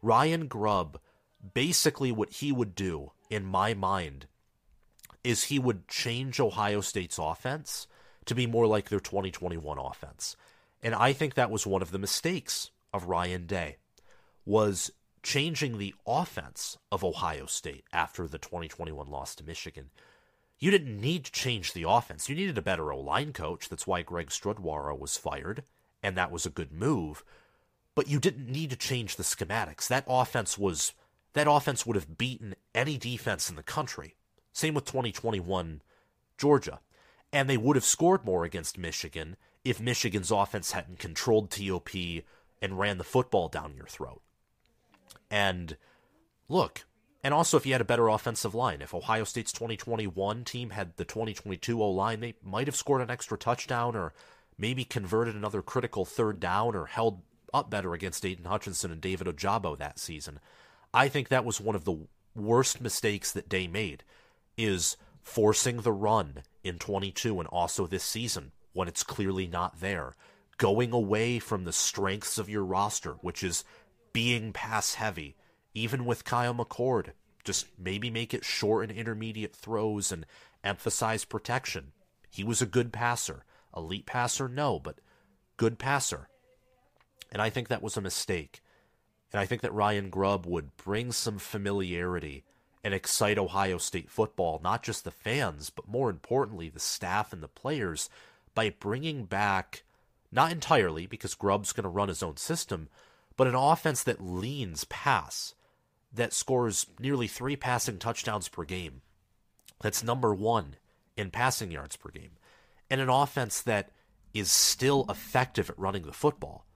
Ryan 0.03 0.47
Grubb, 0.47 0.99
basically 1.55 2.13
what 2.13 2.31
he 2.31 2.53
would 2.53 2.75
do, 2.75 3.13
in 3.29 3.45
my 3.45 3.75
mind, 3.75 4.27
is 5.23 5.45
he 5.45 5.59
would 5.59 5.89
change 5.89 6.41
Ohio 6.41 6.81
State's 6.81 7.19
offense 7.19 7.87
to 8.25 8.35
be 8.35 8.47
more 8.47 8.67
like 8.67 8.89
their 8.89 9.01
2021 9.01 9.79
offense. 9.79 10.37
And 10.83 10.95
I 10.95 11.13
think 11.13 11.35
that 11.35 11.51
was 11.51 11.67
one 11.67 11.83
of 11.83 11.91
the 11.91 11.99
mistakes 11.99 12.71
of 12.93 13.05
Ryan 13.05 13.47
Day 13.47 13.77
was 14.47 14.91
changing 15.23 15.79
the 15.79 15.95
offense 16.07 16.79
of 16.91 17.05
Ohio 17.05 17.47
State 17.47 17.85
after 17.93 18.27
the 18.27 18.39
2021 18.39 19.07
loss 19.09 19.35
to 19.35 19.45
Michigan. 19.45 19.91
You 20.61 20.71
didn't 20.71 21.01
need 21.01 21.25
to 21.25 21.33
change 21.33 21.73
the 21.73 21.89
offense. 21.89 22.29
You 22.29 22.37
needed 22.37 22.59
a 22.59 22.63
better 22.63 22.93
O 22.93 23.01
line 23.01 23.33
coach. 23.33 23.69
That's 23.69 23.87
why 23.87 24.03
Greg 24.03 24.29
Studrawa 24.29 24.97
was 24.97 25.17
fired, 25.17 25.65
and 26.03 26.17
that 26.17 26.31
was 26.31 26.45
a 26.45 26.51
good 26.51 26.71
move. 26.71 27.25
But 27.95 28.09
you 28.09 28.21
didn't 28.21 28.53
need 28.53 28.71
to 28.71 28.77
change 28.77 29.17
the 29.17 29.23
schematics. 29.23 29.89
That 29.89 30.05
offense 30.07 30.59
was 30.59 30.93
that 31.33 31.51
offense 31.51 31.87
would 31.87 31.97
have 31.97 32.19
beaten 32.19 32.55
any 32.75 32.99
defense 32.99 33.49
in 33.49 33.57
the 33.57 33.63
country. 33.63 34.17
Same 34.53 34.75
with 34.75 34.85
2021 34.85 35.81
Georgia. 36.37 36.81
And 37.33 37.49
they 37.49 37.57
would 37.57 37.77
have 37.77 37.85
scored 37.85 38.25
more 38.25 38.45
against 38.45 38.77
Michigan 38.77 39.37
if 39.65 39.81
Michigan's 39.81 40.31
offense 40.31 40.73
hadn't 40.73 40.99
controlled 40.99 41.51
TOP 41.51 41.91
and 42.61 42.79
ran 42.79 42.99
the 42.99 43.05
football 43.05 43.49
down 43.49 43.75
your 43.77 43.87
throat. 43.87 44.21
And 45.31 45.77
look, 46.49 46.85
and 47.23 47.35
also 47.35 47.57
if 47.57 47.67
you 47.67 47.73
had 47.73 47.81
a 47.81 47.85
better 47.87 48.09
offensive 48.09 48.55
line, 48.55 48.81
if 48.81 48.95
Ohio 48.95 49.25
State's 49.25 49.53
2021 49.53 50.45
team 50.45 50.71
had 50.71 50.97
the 50.97 51.05
2022 51.05 51.83
O 51.83 51.91
line, 51.91 52.21
they 52.21 52.35
might 52.43 52.67
have 52.67 52.77
scored 52.77 53.03
an 53.03 53.11
extra 53.11 53.37
touchdown 53.37 53.95
or 53.95 54.13
maybe 54.57 54.85
converted 54.85 55.35
another 55.35 55.63
critical 55.63 56.05
third 56.05 56.41
down 56.41 56.75
or 56.75 56.87
held 56.87 57.23
up 57.53 57.71
better 57.71 57.95
against 57.95 58.25
Aidan 58.25 58.45
Hutchinson 58.45 58.91
and 58.91 59.01
David 59.01 59.27
Ojabo 59.27 59.77
that 59.79 59.99
season. 59.99 60.41
I 60.95 61.09
think 61.09 61.29
that 61.29 61.45
was 61.45 61.61
one 61.61 61.77
of 61.77 61.85
the 61.85 62.07
worst 62.35 62.81
mistakes 62.81 63.33
that 63.33 63.49
Day 63.49 63.67
made 63.67 64.03
is 64.57 64.97
forcing 65.23 65.79
the 65.79 65.93
run 65.93 66.43
in 66.65 66.79
22 66.79 67.39
and 67.39 67.49
also 67.49 67.87
this 67.87 68.05
season 68.05 68.53
when 68.73 68.89
it's 68.89 69.03
clearly 69.03 69.47
not 69.47 69.81
there. 69.81 70.15
Going 70.57 70.93
away 70.93 71.39
from 71.39 71.65
the 71.65 71.73
strengths 71.73 72.39
of 72.39 72.49
your 72.49 72.65
roster, 72.65 73.13
which 73.23 73.43
is 73.43 73.65
being 74.13 74.53
pass 74.53 74.95
heavy, 74.95 75.37
even 75.75 76.05
with 76.05 76.25
Kyle 76.25 76.55
McCord. 76.55 77.11
Just 77.45 77.67
maybe 77.79 78.11
make 78.11 78.35
it 78.35 78.45
short 78.45 78.89
and 78.89 78.99
intermediate 78.99 79.55
throws 79.55 80.13
and 80.13 80.27
emphasize 80.63 81.25
protection. 81.25 81.93
He 82.31 82.45
was 82.45 82.61
a 82.61 82.67
good 82.67 82.93
passer. 82.93 83.45
Elite 83.77 84.07
passer, 84.07 84.49
no, 84.49 84.79
but 84.79 84.99
good 85.57 85.79
passer. 85.79 86.29
And 87.33 87.41
I 87.41 87.51
think 87.51 87.69
that 87.69 87.83
was 87.83 87.97
a 87.97 88.03
mistake. 88.03 88.61
And 89.33 89.41
I 89.41 89.47
think 89.47 89.63
that 89.63 89.73
Ryan 89.73 90.11
Grubb 90.11 90.47
would 90.47 90.77
bring 90.77 91.13
some 91.13 91.39
familiarity 91.39 92.45
and 92.83 92.95
excite 92.95 93.39
Ohio 93.39 93.79
State 93.79 94.11
football, 94.11 94.61
not 94.63 94.83
just 94.83 95.05
the 95.05 95.11
fans, 95.11 95.71
but 95.71 95.89
more 95.89 96.11
importantly, 96.11 96.69
the 96.69 96.81
staff 96.81 97.33
and 97.33 97.43
the 97.43 97.49
players, 97.49 98.09
by 98.55 98.71
bringing 98.71 99.25
back, 99.25 99.85
not 100.33 100.51
entirely, 100.51 101.07
because 101.07 101.35
Grubb's 101.35 101.73
going 101.73 101.85
to 101.85 101.91
run 101.91 102.09
his 102.09 102.23
own 102.23 102.37
system, 102.37 102.89
but 103.37 103.47
an 103.47 103.55
offense 103.55 104.03
that 104.03 104.23
leans 104.23 104.85
pass, 104.85 105.55
that 106.13 106.33
scores 106.33 106.87
nearly 106.99 107.27
three 107.27 107.57
passing 107.57 107.99
touchdowns 107.99 108.49
per 108.49 108.65
game, 108.65 109.03
that's 109.81 110.03
number 110.03 110.35
one 110.35 110.77
in 111.17 111.31
passing 111.31 111.71
yards 111.71 111.97
per 111.97 112.11
game, 112.11 112.33
and 112.91 113.01
an 113.01 113.09
offense 113.09 113.63
that 113.63 113.91
is 114.35 114.51
still 114.51 115.07
effective 115.09 115.71
at 115.71 115.79
running 115.79 116.03
the 116.03 116.13
football. 116.13 116.67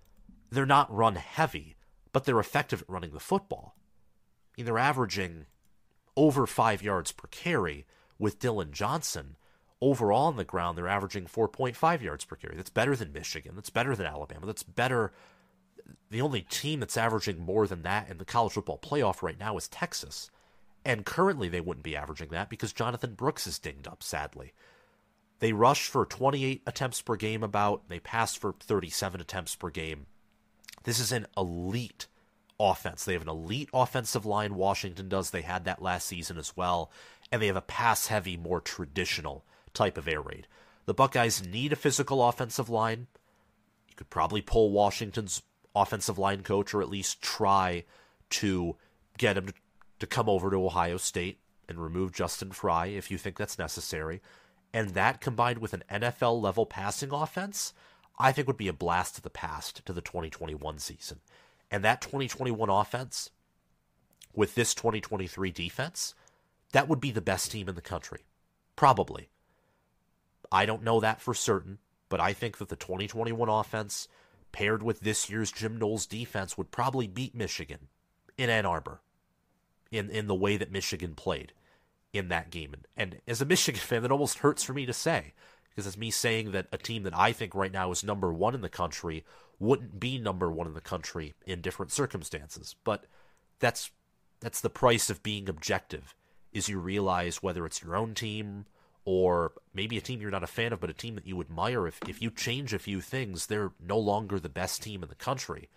They're 0.51 0.67
not 0.67 0.95
run 0.95 1.17
heavy, 1.17 1.77
but 2.13 2.25
they're 2.25 2.41
effective 2.41 2.83
at 2.83 2.89
running 2.89 3.11
the 3.11 3.21
football. 3.21 3.77
I 3.77 4.61
mean, 4.61 4.67
they're 4.67 4.79
averaging 4.79 5.47
over 6.17 6.47
five 6.47 6.83
yards 6.83 7.13
per 7.13 7.29
carry 7.29 7.87
with 8.19 8.39
Dillon 8.39 8.73
Johnson. 8.73 9.37
Overall 9.81 10.29
on 10.29 10.37
the 10.37 10.45
ground, 10.45 10.79
they're 10.79 10.89
averaging 10.89 11.27
4.5 11.27 12.01
yards 12.01 12.25
per 12.25 12.37
carry. 12.37 12.57
That's 12.57 12.71
better 12.71 12.97
than 12.97 13.13
Michigan. 13.13 13.55
That's 13.55 13.71
better 13.71 13.95
than 13.97 14.07
Alabama. 14.07 14.47
That's 14.47 14.63
better. 14.63 15.13
The 16.11 16.21
only 16.21 16.43
team 16.43 16.81
that's 16.81 16.97
averaging 16.97 17.41
more 17.41 17.67
than 17.67 17.83
that 17.83 18.09
in 18.09 18.19
the 18.19 18.25
college 18.25 18.53
football 18.53 18.79
playoff 18.79 19.23
right 19.23 19.39
now 19.39 19.57
is 19.57 19.69
Texas. 19.69 20.31
And 20.85 21.07
currently, 21.07 21.49
they 21.49 21.61
wouldn't 21.61 21.85
be 21.85 21.97
averaging 21.97 22.29
that 22.29 22.51
because 22.51 22.73
Jonathan 22.73 23.15
Brooks 23.15 23.47
is 23.47 23.59
dinged 23.59 23.89
up, 23.89 24.03
sadly. 24.03 24.53
They 25.39 25.53
rush 25.53 25.89
for 25.89 26.07
28 26.07 26.63
attempts 26.67 27.03
per 27.03 27.17
game, 27.17 27.43
about. 27.43 27.89
They 27.89 27.99
pass 27.99 28.35
for 28.35 28.55
37 28.61 29.21
attempts 29.21 29.57
per 29.57 29.71
game. 29.71 30.07
This 30.85 31.01
is 31.01 31.11
an 31.13 31.27
elite 31.37 32.07
offense. 32.61 33.05
They 33.05 33.15
have 33.15 33.23
an 33.23 33.29
elite 33.29 33.71
offensive 33.73 34.25
line. 34.25 34.55
Washington 34.55 35.09
does. 35.09 35.31
They 35.31 35.43
had 35.43 35.65
that 35.65 35.83
last 35.83 36.07
season 36.07 36.39
as 36.39 36.57
well. 36.57 36.91
And 37.33 37.43
they 37.43 37.47
have 37.49 37.57
a 37.57 37.63
pass 37.63 38.07
heavy, 38.07 38.37
more 38.37 38.61
traditional 38.61 39.45
type 39.73 39.99
of 39.99 40.07
air 40.07 40.21
raid. 40.21 40.47
The 40.87 40.95
Buckeyes 40.95 41.45
need 41.45 41.73
a 41.73 41.77
physical 41.77 42.27
offensive 42.27 42.69
line. 42.69 43.07
You 43.89 43.95
could 43.97 44.11
probably 44.11 44.43
pull 44.43 44.71
Washington's 44.71 45.43
offensive 45.75 46.19
line 46.19 46.43
coach 46.43 46.75
or 46.75 46.83
at 46.83 46.89
least 46.89 47.21
try 47.21 47.85
to 48.31 48.77
get 49.19 49.37
him 49.37 49.47
to, 49.99 50.07
come 50.07 50.29
over 50.29 50.51
to 50.51 50.67
Ohio 50.67 50.99
State 50.99 51.39
and 51.67 51.83
remove 51.83 52.13
Justin 52.13 52.51
Frye 52.51 52.89
if 52.89 53.11
you 53.11 53.17
think 53.17 53.39
that's 53.39 53.59
necessary. 53.59 54.21
And 54.73 54.91
that 54.91 55.23
combined 55.23 55.59
with 55.59 55.73
an 55.73 55.83
NFL 55.91 56.43
level 56.43 56.67
passing 56.67 57.11
offense, 57.11 57.73
I 58.19 58.31
think 58.31 58.47
would 58.47 58.59
be 58.59 58.69
a 58.69 58.75
blast 58.75 59.15
to 59.15 59.23
the 59.23 59.31
past 59.31 59.85
to 59.87 59.95
the 59.95 60.03
2021 60.03 60.79
season. 60.79 61.21
And 61.71 61.83
that 61.85 62.03
2021 62.03 62.69
offense 62.69 63.31
with 64.35 64.55
this 64.55 64.75
2023 64.75 65.51
defense, 65.51 66.15
that 66.73 66.89
would 66.89 67.01
be 67.01 67.11
the 67.11 67.23
best 67.23 67.51
team 67.51 67.69
in 67.69 67.75
the 67.77 67.81
country. 67.81 68.27
Probably. 68.77 69.31
I 70.53 70.67
don't 70.67 70.83
know 70.83 71.01
that 71.01 71.21
for 71.21 71.35
certain, 71.35 71.79
but 72.09 72.21
I 72.21 72.33
think 72.33 72.59
that 72.59 72.69
the 72.69 72.77
2021 72.77 73.49
offense 73.49 74.09
paired 74.55 74.85
with 74.85 75.01
this 75.01 75.29
year's 75.29 75.51
Jim 75.51 75.77
Knowles 75.79 76.07
defense 76.07 76.57
would 76.57 76.71
probably 76.71 77.09
beat 77.09 77.35
Michigan 77.35 77.89
in 78.39 78.49
Ann 78.49 78.65
Arbor 78.65 79.01
in 79.91 80.09
in 80.09 80.29
the 80.29 80.35
way 80.35 80.57
that 80.57 80.71
Michigan 80.71 81.15
played 81.15 81.53
in 82.13 82.29
that 82.29 82.51
game. 82.51 82.73
And, 82.73 82.87
and 82.97 83.21
as 83.27 83.43
a 83.43 83.45
Michigan 83.45 83.81
fan, 83.85 84.03
that 84.03 84.13
almost 84.13 84.39
hurts 84.39 84.63
for 84.63 84.73
me 84.73 84.87
to 84.87 84.93
say 84.93 85.35
because 85.69 85.89
it's 85.89 85.99
me 85.99 86.11
saying 86.11 86.53
that 86.53 86.69
a 86.73 86.79
team 86.79 87.03
that 87.03 87.19
I 87.19 87.33
think 87.33 87.53
right 87.55 87.73
now 87.73 87.91
is 87.91 88.05
number 88.05 88.33
one 88.33 88.55
in 88.55 88.61
the 88.61 88.69
country 88.69 89.25
wouldn't 89.59 89.99
be 89.99 90.19
number 90.19 90.51
one 90.51 90.69
in 90.69 90.75
the 90.75 90.81
country 90.81 91.35
in 91.47 91.61
different 91.61 91.91
circumstances. 91.91 92.77
But 92.85 93.07
that's 93.59 93.91
that's 94.41 94.61
the 94.61 94.71
price 94.71 95.11
of 95.11 95.23
being 95.23 95.49
objective. 95.49 96.15
Is 96.53 96.69
you 96.69 96.79
realize 96.79 97.43
whether 97.43 97.67
it's 97.67 97.83
your 97.83 97.97
own 97.97 98.15
team 98.15 98.67
or 99.05 99.53
maybe 99.75 99.99
a 99.99 100.01
team 100.01 100.21
you're 100.21 100.31
not 100.31 100.43
a 100.43 100.49
fan 100.49 100.73
of, 100.73 100.81
but 100.81 100.91
a 100.91 100.95
team 100.95 101.15
that 101.15 101.27
you 101.27 101.41
admire. 101.41 101.87
If 101.87 102.01
if 102.09 102.23
you 102.23 102.31
change 102.31 102.73
a 102.73 102.79
few 102.79 103.01
things, 103.01 103.47
they're 103.47 103.73
no 103.81 103.99
longer 103.99 104.39
the 104.39 104.49
best 104.49 104.83
team 104.83 105.03
in 105.03 105.09
the 105.09 105.15
country, 105.15 105.69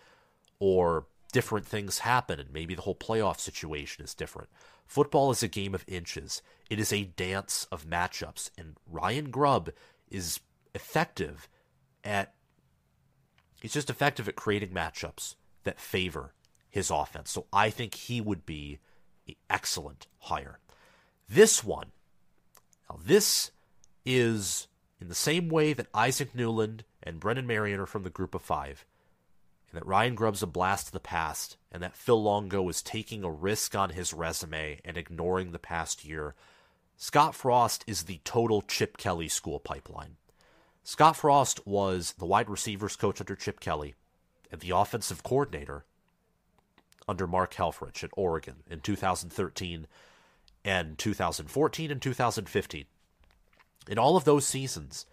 or 0.59 1.07
different 1.31 1.65
things 1.65 1.99
happen, 1.99 2.39
and 2.39 2.51
maybe 2.51 2.73
the 2.73 2.81
whole 2.83 2.95
playoff 2.95 3.39
situation 3.39 4.03
is 4.03 4.13
different. 4.13 4.49
Football 4.85 5.31
is 5.31 5.43
a 5.43 5.47
game 5.47 5.75
of 5.75 5.83
inches. 5.87 6.41
It 6.69 6.79
is 6.79 6.93
a 6.93 7.03
dance 7.03 7.67
of 7.71 7.85
matchups, 7.85 8.51
and 8.57 8.77
Ryan 8.89 9.29
Grubb 9.29 9.71
is 10.09 10.39
effective 10.73 11.49
at. 12.03 12.33
He's 13.61 13.73
just 13.73 13.89
effective 13.89 14.27
at 14.27 14.35
creating 14.35 14.69
matchups 14.69 15.35
that 15.63 15.79
favor 15.79 16.33
his 16.69 16.91
offense. 16.91 17.31
So 17.31 17.47
I 17.51 17.69
think 17.71 17.95
he 17.95 18.21
would 18.21 18.45
be 18.45 18.79
an 19.27 19.35
excellent 19.49 20.07
hire. 20.19 20.59
This 21.27 21.63
one, 21.63 21.91
now 22.89 22.99
this 23.03 23.51
is 24.05 24.67
in 24.99 25.09
the 25.09 25.15
same 25.15 25.49
way 25.49 25.73
that 25.73 25.87
Isaac 25.93 26.33
Newland 26.33 26.83
and 27.03 27.19
Brennan 27.19 27.47
Marion 27.47 27.79
are 27.79 27.85
from 27.85 28.03
the 28.03 28.09
group 28.09 28.33
of 28.33 28.41
five, 28.41 28.85
and 29.69 29.79
that 29.79 29.85
Ryan 29.85 30.15
Grubb's 30.15 30.43
a 30.43 30.47
blast 30.47 30.87
to 30.87 30.91
the 30.93 30.99
past, 30.99 31.57
and 31.71 31.83
that 31.83 31.95
Phil 31.95 32.21
Longo 32.21 32.67
is 32.69 32.81
taking 32.81 33.23
a 33.23 33.31
risk 33.31 33.75
on 33.75 33.91
his 33.91 34.13
resume 34.13 34.79
and 34.83 34.97
ignoring 34.97 35.51
the 35.51 35.59
past 35.59 36.05
year, 36.05 36.35
Scott 36.95 37.35
Frost 37.35 37.83
is 37.85 38.03
the 38.03 38.19
total 38.23 38.61
Chip 38.61 38.97
Kelly 38.97 39.27
school 39.27 39.59
pipeline. 39.59 40.15
Scott 40.83 41.15
Frost 41.15 41.67
was 41.67 42.13
the 42.13 42.25
wide 42.25 42.49
receivers 42.49 42.95
coach 42.95 43.19
under 43.21 43.35
Chip 43.35 43.59
Kelly 43.59 43.93
and 44.51 44.61
the 44.61 44.71
offensive 44.71 45.21
coordinator 45.21 45.85
under 47.07 47.27
Mark 47.27 47.53
Helfrich 47.53 48.03
at 48.03 48.09
Oregon 48.15 48.63
in 48.69 48.79
2013 48.79 49.87
and 50.67 50.97
2014 50.97 51.89
and 51.89 52.01
2015. 52.01 52.85
In 53.87 53.97
all 53.97 54.17
of 54.17 54.25
those 54.25 54.45
seasons, 54.45 55.05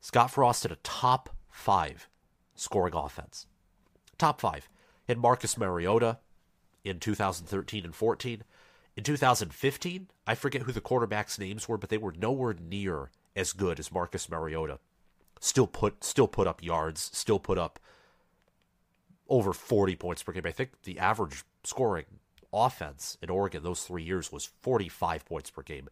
Scott 0.00 0.32
Frost 0.32 0.64
had 0.64 0.72
a 0.72 0.76
top 0.82 1.30
five 1.48 2.08
scoring 2.56 2.94
offense. 2.94 3.46
Top 4.18 4.40
five. 4.40 4.68
Had 5.06 5.16
Marcus 5.16 5.56
Mariota 5.56 6.18
in 6.82 6.98
2013 6.98 7.84
and 7.84 7.94
14. 7.94 8.42
In 8.96 9.04
2015, 9.04 10.08
I 10.26 10.34
forget 10.34 10.62
who 10.62 10.72
the 10.72 10.80
quarterbacks' 10.80 11.38
names 11.38 11.68
were, 11.68 11.78
but 11.78 11.88
they 11.88 11.96
were 11.96 12.12
nowhere 12.12 12.56
near 12.60 13.10
as 13.36 13.52
good 13.52 13.78
as 13.78 13.92
Marcus 13.92 14.28
Mariota. 14.28 14.80
Still 15.38 15.68
put 15.68 16.02
still 16.02 16.26
put 16.26 16.48
up 16.48 16.64
yards, 16.64 17.10
still 17.14 17.38
put 17.38 17.58
up 17.58 17.78
over 19.28 19.52
40 19.52 19.94
points 19.94 20.24
per 20.24 20.32
game. 20.32 20.42
I 20.44 20.50
think 20.50 20.82
the 20.82 20.98
average 20.98 21.44
scoring 21.62 22.06
offense 22.52 23.16
in 23.22 23.30
Oregon 23.30 23.62
those 23.62 23.84
three 23.84 24.02
years 24.02 24.32
was 24.32 24.50
45 24.62 25.24
points 25.24 25.50
per 25.50 25.62
game. 25.62 25.88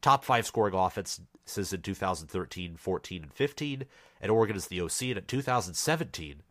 Top 0.00 0.24
five 0.24 0.46
scoring 0.46 0.74
offenses 0.74 1.72
in 1.72 1.80
2013, 1.80 2.76
14, 2.76 3.22
and 3.22 3.32
15. 3.32 3.84
And 4.20 4.30
Oregon 4.32 4.56
is 4.56 4.66
the 4.66 4.80
OC. 4.80 5.02
And 5.02 5.18
in 5.18 5.24
2017, 5.24 6.42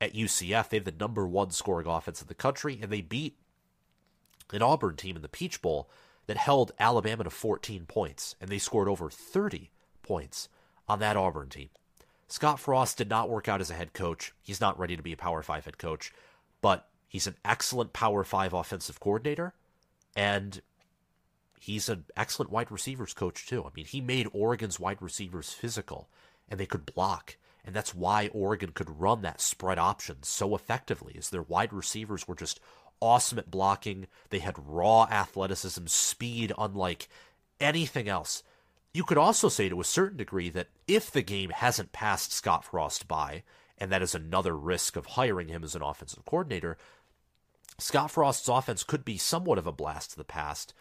at 0.00 0.14
UCF, 0.14 0.68
they 0.68 0.78
have 0.78 0.84
the 0.84 0.92
number 0.92 1.26
one 1.26 1.50
scoring 1.50 1.86
offense 1.86 2.22
in 2.22 2.28
the 2.28 2.34
country. 2.34 2.78
And 2.80 2.90
they 2.90 3.02
beat 3.02 3.36
an 4.52 4.62
Auburn 4.62 4.96
team 4.96 5.16
in 5.16 5.22
the 5.22 5.28
Peach 5.28 5.60
Bowl 5.60 5.90
that 6.26 6.38
held 6.38 6.72
Alabama 6.78 7.24
to 7.24 7.30
14 7.30 7.84
points. 7.84 8.36
And 8.40 8.48
they 8.48 8.58
scored 8.58 8.88
over 8.88 9.10
30 9.10 9.70
points 10.02 10.48
on 10.88 10.98
that 11.00 11.16
Auburn 11.16 11.50
team. 11.50 11.68
Scott 12.28 12.58
Frost 12.58 12.96
did 12.96 13.10
not 13.10 13.28
work 13.28 13.48
out 13.48 13.60
as 13.60 13.70
a 13.70 13.74
head 13.74 13.92
coach. 13.92 14.32
He's 14.40 14.60
not 14.60 14.78
ready 14.78 14.96
to 14.96 15.02
be 15.02 15.12
a 15.12 15.16
Power 15.16 15.42
5 15.42 15.66
head 15.66 15.76
coach. 15.76 16.10
But 16.62 16.88
He's 17.14 17.28
an 17.28 17.36
excellent 17.44 17.92
Power 17.92 18.24
5 18.24 18.52
offensive 18.52 18.98
coordinator, 18.98 19.54
and 20.16 20.60
he's 21.60 21.88
an 21.88 22.06
excellent 22.16 22.50
wide 22.50 22.72
receivers 22.72 23.14
coach, 23.14 23.46
too. 23.46 23.62
I 23.62 23.68
mean, 23.72 23.84
he 23.84 24.00
made 24.00 24.26
Oregon's 24.32 24.80
wide 24.80 25.00
receivers 25.00 25.52
physical, 25.52 26.08
and 26.48 26.58
they 26.58 26.66
could 26.66 26.84
block. 26.84 27.36
And 27.64 27.72
that's 27.72 27.94
why 27.94 28.30
Oregon 28.32 28.72
could 28.74 28.98
run 28.98 29.22
that 29.22 29.40
spread 29.40 29.78
option 29.78 30.24
so 30.24 30.56
effectively, 30.56 31.12
is 31.14 31.30
their 31.30 31.42
wide 31.42 31.72
receivers 31.72 32.26
were 32.26 32.34
just 32.34 32.58
awesome 33.00 33.38
at 33.38 33.48
blocking. 33.48 34.08
They 34.30 34.40
had 34.40 34.56
raw 34.58 35.04
athleticism, 35.08 35.86
speed, 35.86 36.52
unlike 36.58 37.08
anything 37.60 38.08
else. 38.08 38.42
You 38.92 39.04
could 39.04 39.18
also 39.18 39.48
say 39.48 39.68
to 39.68 39.80
a 39.80 39.84
certain 39.84 40.16
degree 40.16 40.50
that 40.50 40.70
if 40.88 41.12
the 41.12 41.22
game 41.22 41.50
hasn't 41.50 41.92
passed 41.92 42.32
Scott 42.32 42.64
Frost 42.64 43.06
by, 43.06 43.44
and 43.78 43.92
that 43.92 44.02
is 44.02 44.16
another 44.16 44.56
risk 44.56 44.96
of 44.96 45.06
hiring 45.06 45.46
him 45.46 45.62
as 45.62 45.76
an 45.76 45.82
offensive 45.82 46.24
coordinator, 46.24 46.76
Scott 47.78 48.10
Frost's 48.10 48.48
offense 48.48 48.84
could 48.84 49.04
be 49.04 49.18
somewhat 49.18 49.58
of 49.58 49.66
a 49.66 49.72
blast 49.72 50.12
to 50.12 50.16
the 50.16 50.24
past 50.24 50.74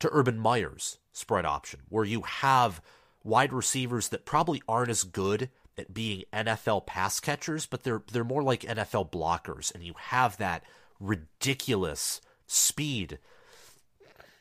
to 0.00 0.08
Urban 0.12 0.38
Meyer's 0.38 0.98
spread 1.12 1.44
option, 1.44 1.80
where 1.88 2.04
you 2.04 2.22
have 2.22 2.80
wide 3.22 3.52
receivers 3.52 4.08
that 4.08 4.24
probably 4.24 4.62
aren't 4.68 4.90
as 4.90 5.04
good 5.04 5.50
at 5.78 5.94
being 5.94 6.24
NFL 6.32 6.86
pass 6.86 7.20
catchers, 7.20 7.66
but 7.66 7.84
they're 7.84 8.02
they're 8.12 8.24
more 8.24 8.42
like 8.42 8.62
NFL 8.62 9.10
blockers, 9.10 9.74
and 9.74 9.84
you 9.84 9.94
have 9.96 10.36
that 10.38 10.64
ridiculous 10.98 12.20
speed 12.46 13.18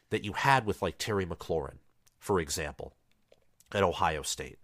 that 0.10 0.26
you 0.26 0.34
had 0.34 0.66
with 0.66 0.82
like 0.82 0.98
Terry 0.98 1.26
McLaurin, 1.26 1.78
for 2.18 2.40
example, 2.40 2.94
at 3.72 3.84
Ohio 3.84 4.22
State. 4.22 4.58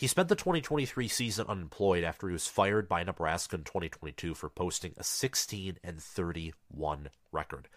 He 0.00 0.06
spent 0.06 0.30
the 0.30 0.34
2023 0.34 1.08
season 1.08 1.46
unemployed 1.46 2.04
after 2.04 2.26
he 2.26 2.32
was 2.32 2.46
fired 2.46 2.88
by 2.88 3.02
Nebraska 3.02 3.56
in 3.56 3.64
2022 3.64 4.34
for 4.34 4.48
posting 4.48 4.94
a 4.96 5.04
16 5.04 5.76
and 5.84 6.02
31 6.02 7.10
record. 7.32 7.68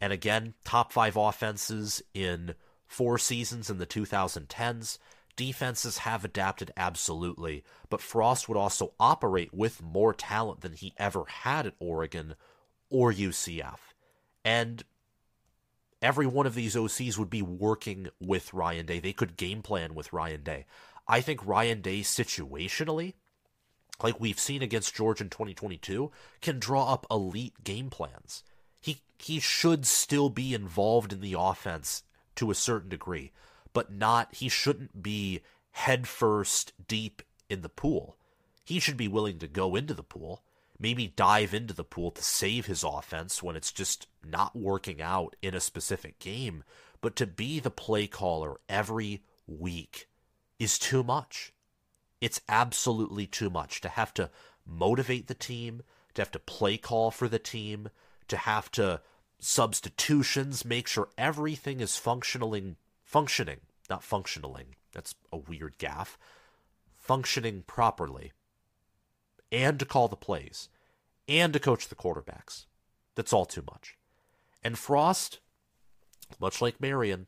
And 0.00 0.12
again, 0.12 0.54
top 0.62 0.92
5 0.92 1.16
offenses 1.16 2.00
in 2.14 2.54
4 2.86 3.18
seasons 3.18 3.70
in 3.70 3.78
the 3.78 3.86
2010s. 3.86 4.98
Defenses 5.34 5.98
have 5.98 6.24
adapted 6.24 6.70
absolutely, 6.76 7.64
but 7.90 8.00
Frost 8.00 8.48
would 8.48 8.56
also 8.56 8.92
operate 9.00 9.52
with 9.52 9.82
more 9.82 10.14
talent 10.14 10.60
than 10.60 10.74
he 10.74 10.94
ever 10.96 11.24
had 11.26 11.66
at 11.66 11.74
Oregon 11.80 12.36
or 12.88 13.12
UCF. 13.12 13.80
And 14.44 14.84
every 16.00 16.28
one 16.28 16.46
of 16.46 16.54
these 16.54 16.76
OCs 16.76 17.18
would 17.18 17.30
be 17.30 17.42
working 17.42 18.10
with 18.20 18.54
Ryan 18.54 18.86
Day. 18.86 19.00
They 19.00 19.12
could 19.12 19.36
game 19.36 19.62
plan 19.62 19.96
with 19.96 20.12
Ryan 20.12 20.44
Day. 20.44 20.64
I 21.08 21.22
think 21.22 21.46
Ryan 21.46 21.80
Day 21.80 22.00
situationally, 22.00 23.14
like 24.02 24.20
we've 24.20 24.38
seen 24.38 24.60
against 24.60 24.94
George 24.94 25.20
in 25.20 25.30
2022, 25.30 26.10
can 26.42 26.58
draw 26.58 26.92
up 26.92 27.06
elite 27.10 27.64
game 27.64 27.88
plans. 27.88 28.44
He 28.80 29.00
he 29.18 29.40
should 29.40 29.86
still 29.86 30.28
be 30.28 30.52
involved 30.52 31.12
in 31.12 31.20
the 31.20 31.34
offense 31.38 32.02
to 32.36 32.50
a 32.50 32.54
certain 32.54 32.90
degree, 32.90 33.32
but 33.72 33.90
not 33.90 34.34
he 34.34 34.48
shouldn't 34.50 35.02
be 35.02 35.40
headfirst 35.70 36.74
deep 36.86 37.22
in 37.48 37.62
the 37.62 37.68
pool. 37.68 38.16
He 38.64 38.78
should 38.78 38.98
be 38.98 39.08
willing 39.08 39.38
to 39.38 39.48
go 39.48 39.76
into 39.76 39.94
the 39.94 40.02
pool, 40.02 40.42
maybe 40.78 41.14
dive 41.16 41.54
into 41.54 41.72
the 41.72 41.84
pool 41.84 42.10
to 42.10 42.22
save 42.22 42.66
his 42.66 42.84
offense 42.84 43.42
when 43.42 43.56
it's 43.56 43.72
just 43.72 44.06
not 44.22 44.54
working 44.54 45.00
out 45.00 45.36
in 45.40 45.54
a 45.54 45.60
specific 45.60 46.18
game, 46.18 46.64
but 47.00 47.16
to 47.16 47.26
be 47.26 47.60
the 47.60 47.70
play 47.70 48.06
caller 48.06 48.60
every 48.68 49.22
week 49.46 50.07
is 50.58 50.78
too 50.78 51.02
much. 51.02 51.52
It's 52.20 52.40
absolutely 52.48 53.26
too 53.26 53.50
much 53.50 53.80
to 53.80 53.88
have 53.88 54.12
to 54.14 54.30
motivate 54.66 55.28
the 55.28 55.34
team, 55.34 55.82
to 56.14 56.22
have 56.22 56.32
to 56.32 56.38
play 56.38 56.76
call 56.76 57.10
for 57.10 57.28
the 57.28 57.38
team, 57.38 57.90
to 58.28 58.36
have 58.36 58.70
to 58.72 59.00
substitutions, 59.38 60.64
make 60.64 60.88
sure 60.88 61.08
everything 61.16 61.80
is 61.80 61.96
functioning 61.96 62.76
functioning, 63.08 63.60
not 63.88 64.04
functioning. 64.04 64.74
That's 64.92 65.14
a 65.32 65.38
weird 65.38 65.78
gaffe. 65.78 66.16
Functioning 66.98 67.64
properly. 67.66 68.32
And 69.50 69.78
to 69.78 69.86
call 69.86 70.08
the 70.08 70.16
plays. 70.16 70.68
And 71.26 71.52
to 71.54 71.58
coach 71.58 71.88
the 71.88 71.94
quarterbacks. 71.94 72.66
That's 73.14 73.32
all 73.32 73.46
too 73.46 73.64
much. 73.70 73.96
And 74.62 74.78
Frost, 74.78 75.38
much 76.38 76.60
like 76.60 76.80
Marion, 76.80 77.26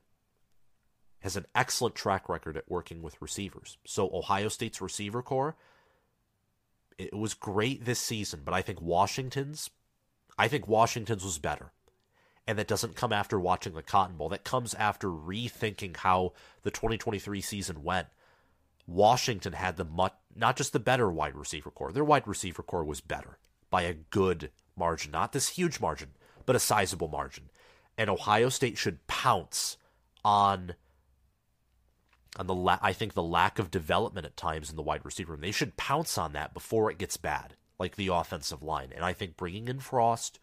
has 1.21 1.37
an 1.37 1.47
excellent 1.55 1.95
track 1.95 2.29
record 2.29 2.57
at 2.57 2.71
working 2.71 3.03
with 3.03 3.21
receivers. 3.21 3.79
So 3.87 4.11
Ohio 4.13 4.49
State's 4.49 4.81
receiver 4.81 5.23
corps, 5.23 5.57
it 6.99 7.15
was 7.15 7.35
great 7.35 7.85
this 7.85 8.01
season, 8.01 8.41
but 8.45 8.55
I 8.55 8.63
think 8.63 8.81
Washington's, 8.81 9.71
I 10.39 10.49
think 10.49 10.67
Washington's 10.67 11.25
was 11.25 11.39
better. 11.39 11.73
And 12.47 12.59
that 12.59 12.69
doesn't 12.69 12.97
come 12.97 13.13
after 13.13 13.39
watching 13.39 13.75
the 13.75 13.83
Cotton 13.83 14.17
Bowl. 14.17 14.29
That 14.31 14.45
comes 14.45 14.75
after 14.75 15.09
rethinking 15.09 15.99
how 15.99 16.33
the 16.63 16.71
2023 16.71 17.41
season 17.41 17.85
went. 17.85 18.09
Washington 18.87 19.53
had 19.53 19.77
the 19.77 19.85
much, 19.85 20.15
not 20.35 20.57
just 20.57 20.73
the 20.73 20.81
better 20.81 21.11
wide 21.11 21.37
receiver 21.37 21.71
corps. 21.71 21.93
Their 21.93 22.05
wide 22.05 22.27
receiver 22.27 22.63
corps 22.63 22.85
was 22.85 23.01
better 23.01 23.39
by 23.69 23.83
a 23.83 23.95
good 23.95 24.51
margin, 24.77 25.13
not 25.13 25.33
this 25.33 25.51
huge 25.51 25.81
margin, 25.81 26.09
but 26.45 26.57
a 26.57 26.61
sizable 26.61 27.09
margin. 27.09 27.51
And 27.97 28.11
Ohio 28.11 28.49
State 28.49 28.79
should 28.79 29.07
pounce 29.07 29.77
on 30.25 30.75
on 32.37 32.47
the 32.47 32.55
la- 32.55 32.79
I 32.81 32.93
think 32.93 33.15
the 33.15 33.23
lack 33.23 33.59
of 33.59 33.71
development 33.71 34.27
at 34.27 34.37
times 34.37 34.71
in 34.71 34.77
the 34.77 34.83
wide 34.83 35.05
receiver 35.05 35.33
room. 35.33 35.41
They 35.41 35.51
should 35.51 35.77
pounce 35.77 36.17
on 36.17 36.33
that 36.33 36.55
before 36.55 36.91
it 36.91 36.99
gets 36.99 37.17
bad, 37.17 37.57
like 37.79 37.97
the 37.97 38.09
offensive 38.09 38.63
line. 38.63 38.93
And 38.95 39.05
I 39.05 39.13
think 39.13 39.37
bringing 39.37 39.69
in 39.69 39.81
Frost 39.81 40.39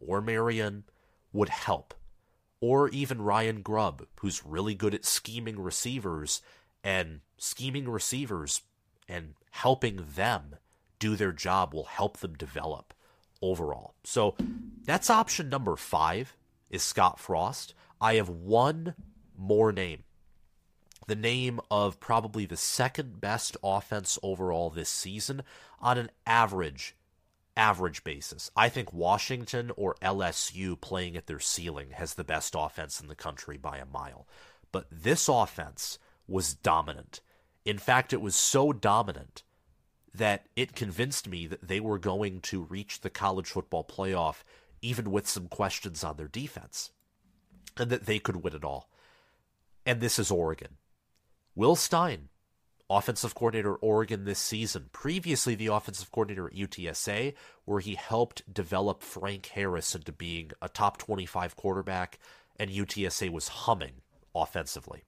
or 0.00 0.20
Marion 0.20 0.84
would 1.32 1.48
help. 1.48 1.94
Or 2.60 2.88
even 2.90 3.22
Ryan 3.22 3.62
Grubb, 3.62 4.06
who's 4.20 4.46
really 4.46 4.74
good 4.74 4.94
at 4.94 5.04
scheming 5.04 5.60
receivers 5.60 6.42
and 6.84 7.20
scheming 7.36 7.88
receivers 7.88 8.62
and 9.08 9.34
helping 9.50 10.04
them 10.14 10.56
do 11.00 11.16
their 11.16 11.32
job 11.32 11.74
will 11.74 11.84
help 11.84 12.18
them 12.18 12.34
develop 12.34 12.94
overall. 13.40 13.94
So 14.04 14.36
that's 14.84 15.10
option 15.10 15.48
number 15.48 15.74
five 15.74 16.36
is 16.70 16.82
Scott 16.84 17.18
Frost. 17.18 17.74
I 18.00 18.14
have 18.14 18.28
one 18.28 18.94
more 19.36 19.72
name 19.72 20.04
the 21.06 21.16
name 21.16 21.60
of 21.70 22.00
probably 22.00 22.46
the 22.46 22.56
second 22.56 23.20
best 23.20 23.56
offense 23.62 24.18
overall 24.22 24.70
this 24.70 24.88
season 24.88 25.42
on 25.80 25.98
an 25.98 26.10
average 26.26 26.94
average 27.56 28.02
basis. 28.02 28.50
I 28.56 28.68
think 28.68 28.92
Washington 28.92 29.72
or 29.76 29.96
LSU 30.00 30.80
playing 30.80 31.16
at 31.16 31.26
their 31.26 31.40
ceiling 31.40 31.90
has 31.92 32.14
the 32.14 32.24
best 32.24 32.54
offense 32.56 33.00
in 33.00 33.08
the 33.08 33.14
country 33.14 33.58
by 33.58 33.78
a 33.78 33.84
mile. 33.86 34.26
But 34.70 34.86
this 34.90 35.28
offense 35.28 35.98
was 36.26 36.54
dominant. 36.54 37.20
In 37.64 37.78
fact, 37.78 38.12
it 38.12 38.22
was 38.22 38.34
so 38.34 38.72
dominant 38.72 39.42
that 40.14 40.46
it 40.56 40.74
convinced 40.74 41.28
me 41.28 41.46
that 41.46 41.68
they 41.68 41.80
were 41.80 41.98
going 41.98 42.40
to 42.40 42.62
reach 42.62 43.00
the 43.00 43.10
college 43.10 43.48
football 43.48 43.84
playoff 43.84 44.42
even 44.80 45.10
with 45.10 45.28
some 45.28 45.48
questions 45.48 46.02
on 46.02 46.16
their 46.16 46.28
defense 46.28 46.90
and 47.76 47.90
that 47.90 48.06
they 48.06 48.18
could 48.18 48.36
win 48.36 48.54
it 48.54 48.64
all. 48.64 48.88
And 49.86 50.00
this 50.00 50.18
is 50.18 50.30
Oregon. 50.30 50.76
Will 51.54 51.76
Stein, 51.76 52.30
offensive 52.88 53.34
coordinator 53.34 53.74
Oregon 53.74 54.24
this 54.24 54.38
season, 54.38 54.88
previously 54.90 55.54
the 55.54 55.66
offensive 55.66 56.10
coordinator 56.10 56.46
at 56.46 56.54
UTSA, 56.54 57.34
where 57.66 57.80
he 57.80 57.94
helped 57.94 58.50
develop 58.52 59.02
Frank 59.02 59.44
Harris 59.48 59.94
into 59.94 60.12
being 60.12 60.52
a 60.62 60.70
top 60.70 60.96
25 60.96 61.54
quarterback, 61.54 62.18
and 62.58 62.70
UTSA 62.70 63.28
was 63.28 63.48
humming 63.48 64.00
offensively. 64.34 65.04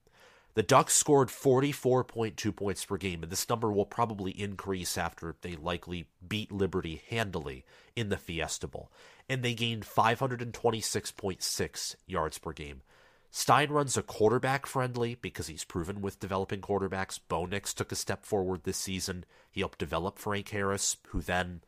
The 0.53 0.61
Ducks 0.61 0.93
scored 0.93 1.29
44.2 1.29 2.55
points 2.55 2.85
per 2.85 2.97
game, 2.97 3.23
and 3.23 3.31
this 3.31 3.49
number 3.49 3.71
will 3.71 3.85
probably 3.85 4.31
increase 4.31 4.99
after 4.99 5.35
they 5.41 5.55
likely 5.55 6.05
beat 6.25 6.51
Liberty 6.51 7.01
handily 7.09 7.65
in 7.95 8.09
the 8.09 8.17
Fiesta 8.17 8.67
Bowl. 8.67 8.91
And 9.27 9.41
they 9.41 9.55
gained 9.55 9.83
526.6 9.83 11.95
yards 12.05 12.37
per 12.37 12.53
game. 12.53 12.83
Stein 13.37 13.69
runs 13.69 13.97
a 13.97 14.01
quarterback 14.01 14.65
friendly 14.65 15.15
because 15.15 15.47
he's 15.47 15.65
proven 15.65 15.99
with 15.99 16.21
developing 16.21 16.61
quarterbacks. 16.61 17.19
Bo 17.27 17.45
Nix 17.45 17.73
took 17.73 17.91
a 17.91 17.95
step 17.95 18.23
forward 18.25 18.63
this 18.63 18.77
season. 18.77 19.25
He 19.51 19.59
helped 19.59 19.77
develop 19.77 20.17
Frank 20.17 20.47
Harris, 20.47 20.95
who 21.07 21.19
then 21.19 21.59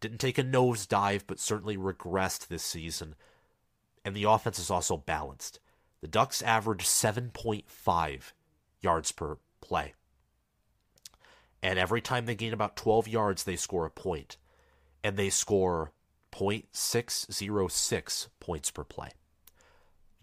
didn't 0.00 0.16
take 0.16 0.38
a 0.38 0.42
nosedive, 0.42 1.24
but 1.26 1.38
certainly 1.38 1.76
regressed 1.76 2.48
this 2.48 2.62
season. 2.62 3.16
And 4.02 4.16
the 4.16 4.24
offense 4.24 4.58
is 4.58 4.70
also 4.70 4.96
balanced. 4.96 5.60
The 6.00 6.08
Ducks 6.08 6.40
average 6.40 6.86
7.5 6.86 8.32
yards 8.80 9.12
per 9.12 9.36
play. 9.60 9.92
And 11.62 11.78
every 11.78 12.00
time 12.00 12.24
they 12.24 12.34
gain 12.34 12.54
about 12.54 12.76
12 12.76 13.08
yards, 13.08 13.44
they 13.44 13.56
score 13.56 13.84
a 13.84 13.90
point. 13.90 14.38
And 15.04 15.18
they 15.18 15.28
score 15.28 15.92
0.606 16.32 18.28
points 18.40 18.70
per 18.70 18.84
play. 18.84 19.10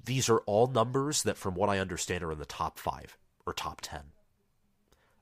These 0.08 0.30
are 0.30 0.40
all 0.40 0.66
numbers 0.68 1.22
that, 1.24 1.38
from 1.38 1.54
what 1.54 1.70
I 1.70 1.78
understand, 1.78 2.24
are 2.24 2.32
in 2.32 2.40
the 2.40 2.46
top 2.46 2.80
five 2.80 3.18
or 3.46 3.54
top 3.54 3.82
10. 3.82 4.00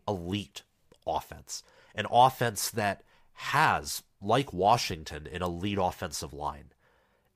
Elite 0.08 0.62
offense. 1.06 1.62
An 1.94 2.08
offense 2.10 2.70
that 2.72 3.04
has, 3.34 4.04
like 4.22 4.54
Washington, 4.54 5.28
an 5.32 5.42
elite 5.42 5.78
offensive 5.80 6.34
line 6.34 6.72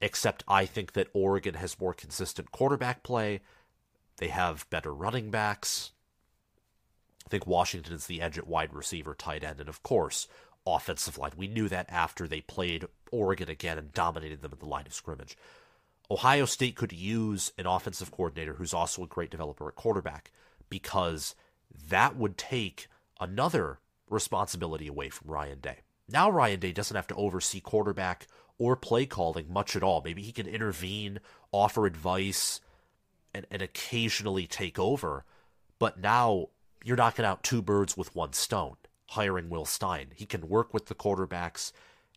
except 0.01 0.43
I 0.47 0.65
think 0.65 0.93
that 0.93 1.09
Oregon 1.13 1.55
has 1.55 1.79
more 1.79 1.93
consistent 1.93 2.51
quarterback 2.51 3.03
play. 3.03 3.41
They 4.17 4.29
have 4.29 4.69
better 4.69 4.93
running 4.93 5.31
backs. 5.31 5.91
I 7.25 7.29
think 7.29 7.45
Washington 7.45 7.93
is 7.93 8.07
the 8.07 8.21
edge 8.21 8.37
at 8.37 8.47
wide 8.47 8.73
receiver, 8.73 9.13
tight 9.13 9.43
end, 9.43 9.59
and 9.59 9.69
of 9.69 9.83
course, 9.83 10.27
offensive 10.65 11.17
line. 11.17 11.31
We 11.37 11.47
knew 11.47 11.69
that 11.69 11.89
after 11.89 12.27
they 12.27 12.41
played 12.41 12.87
Oregon 13.11 13.49
again 13.49 13.77
and 13.77 13.93
dominated 13.93 14.41
them 14.41 14.51
at 14.53 14.59
the 14.59 14.65
line 14.65 14.87
of 14.87 14.93
scrimmage. 14.93 15.37
Ohio 16.11 16.45
State 16.45 16.75
could 16.75 16.91
use 16.91 17.51
an 17.57 17.67
offensive 17.67 18.11
coordinator 18.11 18.55
who's 18.55 18.73
also 18.73 19.03
a 19.03 19.07
great 19.07 19.29
developer 19.29 19.67
at 19.67 19.75
quarterback 19.75 20.31
because 20.69 21.35
that 21.89 22.15
would 22.15 22.37
take 22.37 22.87
another 23.19 23.79
responsibility 24.09 24.87
away 24.87 25.09
from 25.09 25.29
Ryan 25.29 25.59
Day. 25.59 25.77
Now 26.07 26.29
Ryan 26.31 26.59
Day 26.59 26.71
doesn't 26.71 26.95
have 26.95 27.07
to 27.07 27.15
oversee 27.15 27.59
quarterback 27.59 28.27
or 28.57 28.75
play 28.75 29.05
calling 29.05 29.51
much 29.51 29.75
at 29.75 29.83
all. 29.83 30.01
Maybe 30.03 30.23
he 30.23 30.31
can 30.31 30.47
intervene, 30.47 31.19
offer 31.51 31.85
advice, 31.85 32.59
and, 33.33 33.45
and 33.51 33.61
occasionally 33.61 34.47
take 34.47 34.79
over. 34.79 35.25
But 35.77 35.99
now 35.99 36.49
you're 36.83 36.97
knocking 36.97 37.25
out 37.25 37.43
two 37.43 37.61
birds 37.61 37.95
with 37.95 38.15
one 38.15 38.33
stone, 38.33 38.77
hiring 39.07 39.49
Will 39.49 39.65
Stein. 39.65 40.07
He 40.15 40.25
can 40.25 40.49
work 40.49 40.73
with 40.73 40.87
the 40.87 40.95
quarterbacks 40.95 41.71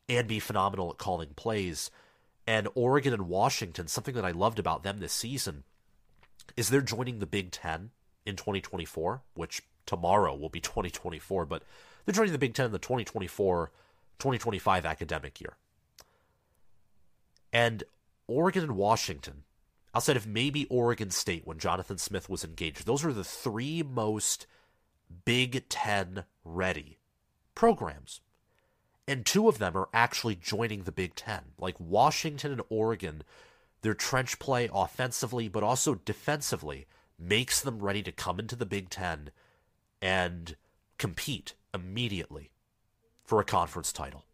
and 0.09 0.27
be 0.27 0.41
phenomenal 0.41 0.91
at 0.91 0.99
calling 0.99 1.31
plays. 1.37 1.91
And 2.47 2.69
Oregon 2.75 3.13
and 3.13 3.29
Washington, 3.29 3.87
something 3.87 4.15
that 4.15 4.25
I 4.25 4.33
loved 4.33 4.59
about 4.59 4.83
them 4.83 4.99
this 4.99 5.13
season 5.13 5.65
is 6.57 6.69
they're 6.69 6.81
joining 6.81 7.19
the 7.19 7.27
Big 7.27 7.51
Ten 7.53 7.91
in 8.27 8.37
2024, 8.37 9.23
which 9.35 9.63
tomorrow 9.87 10.35
will 10.35 10.49
be 10.49 10.61
2024, 10.61 11.47
but 11.47 11.63
they're 12.05 12.15
joining 12.15 12.33
the 12.33 12.39
Big 12.39 12.55
Ten 12.55 12.67
in 12.67 12.73
the 12.73 12.79
2024 12.79 13.71
2025 14.19 14.87
academic 14.87 15.41
year. 15.41 15.57
And 17.53 17.83
Oregon 18.29 18.63
and 18.63 18.77
Washington, 18.77 19.43
outside 19.95 20.17
of 20.17 20.27
maybe 20.27 20.67
Oregon 20.67 21.11
State 21.11 21.45
when 21.45 21.59
Jonathan 21.59 21.99
Smith 21.99 22.29
was 22.29 22.45
engaged, 22.45 22.87
those 22.87 23.05
are 23.05 23.13
the 23.13 23.25
three 23.25 23.83
most 23.83 24.47
Big 25.25 25.69
Ten 25.69 26.25
ready 26.45 26.99
programs. 27.55 28.21
And 29.09 29.27
two 29.27 29.49
of 29.49 29.59
them 29.59 29.77
are 29.77 29.89
actually 29.93 30.37
joining 30.37 30.85
the 30.85 30.93
Big 30.93 31.15
Ten. 31.15 31.41
Like 31.59 31.75
Washington 31.79 32.53
and 32.53 32.63
Oregon, 32.69 33.23
their 33.83 33.95
trench 33.95 34.39
play 34.39 34.69
offensively, 34.73 35.49
but 35.49 35.63
also 35.63 35.97
defensively, 35.97 36.87
makes 37.19 37.61
them 37.61 37.81
ready 37.81 38.03
to 38.03 38.13
come 38.13 38.39
into 38.39 38.57
the 38.57 38.67
Big 38.67 38.91
Ten 38.91 39.31
and 40.01 40.57
compete 40.99 41.55
immediately 41.75 42.51
for 43.25 43.41
a 43.41 43.45
conference 43.45 43.93
title. 43.93 44.25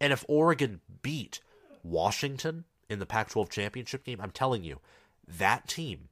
And 0.00 0.12
if 0.12 0.24
Oregon 0.28 0.80
beat 1.02 1.40
Washington 1.82 2.64
in 2.88 2.98
the 2.98 3.06
Pac 3.06 3.30
12 3.30 3.48
championship 3.50 4.04
game, 4.04 4.20
I'm 4.20 4.30
telling 4.30 4.64
you, 4.64 4.80
that 5.26 5.68
team, 5.68 6.08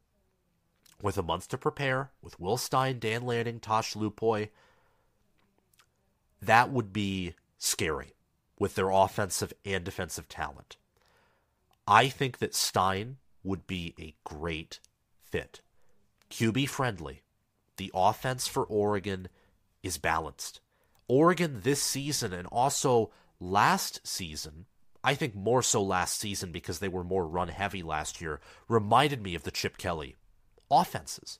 with 1.02 1.18
a 1.18 1.22
month 1.22 1.48
to 1.48 1.58
prepare, 1.58 2.10
with 2.22 2.38
Will 2.38 2.56
Stein, 2.56 2.98
Dan 2.98 3.22
Lanning, 3.22 3.60
Tosh 3.60 3.94
Lupoi, 3.94 4.50
that 6.40 6.70
would 6.70 6.92
be 6.92 7.34
scary 7.58 8.14
with 8.58 8.74
their 8.74 8.90
offensive 8.90 9.52
and 9.64 9.84
defensive 9.84 10.28
talent. 10.28 10.76
I 11.86 12.08
think 12.08 12.38
that 12.38 12.54
Stein 12.54 13.16
would 13.42 13.66
be 13.66 13.94
a 13.98 14.14
great 14.24 14.80
fit. 15.22 15.60
QB 16.30 16.68
friendly. 16.68 17.22
The 17.76 17.90
offense 17.94 18.48
for 18.48 18.64
Oregon 18.64 19.28
is 19.82 19.98
balanced. 19.98 20.60
Oregon 21.06 21.60
this 21.62 21.82
season 21.82 22.32
and 22.32 22.46
also 22.48 23.10
last 23.40 24.06
season 24.06 24.66
I 25.02 25.14
think 25.14 25.34
more 25.34 25.62
so 25.62 25.82
last 25.82 26.18
season 26.18 26.52
because 26.52 26.80
they 26.80 26.88
were 26.88 27.04
more 27.04 27.26
run 27.26 27.48
heavy 27.48 27.82
last 27.82 28.20
year, 28.20 28.40
reminded 28.68 29.22
me 29.22 29.34
of 29.34 29.44
the 29.44 29.50
Chip 29.50 29.78
Kelly 29.78 30.16
offenses. 30.70 31.38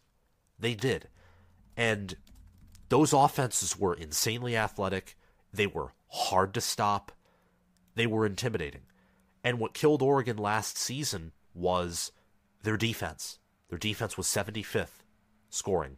They 0.59 0.74
did. 0.74 1.09
And 1.76 2.16
those 2.88 3.12
offenses 3.12 3.78
were 3.78 3.94
insanely 3.94 4.57
athletic. 4.57 5.16
They 5.58 5.66
were 5.66 5.92
hard 6.06 6.54
to 6.54 6.60
stop. 6.60 7.10
They 7.96 8.06
were 8.06 8.24
intimidating. 8.24 8.82
And 9.42 9.58
what 9.58 9.74
killed 9.74 10.02
Oregon 10.02 10.36
last 10.36 10.78
season 10.78 11.32
was 11.52 12.12
their 12.62 12.76
defense. 12.76 13.40
Their 13.68 13.78
defense 13.78 14.16
was 14.16 14.28
75th 14.28 15.02
scoring. 15.50 15.96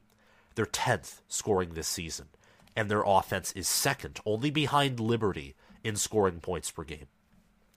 They're 0.55 0.65
10th 0.65 1.21
scoring 1.29 1.75
this 1.75 1.89
season. 1.89 2.29
And 2.75 2.91
their 2.91 3.03
offense 3.05 3.53
is 3.53 3.69
second, 3.69 4.19
only 4.25 4.51
behind 4.51 4.99
Liberty 4.99 5.55
in 5.85 5.97
scoring 5.97 6.41
points 6.41 6.71
per 6.71 6.83
game. 6.83 7.09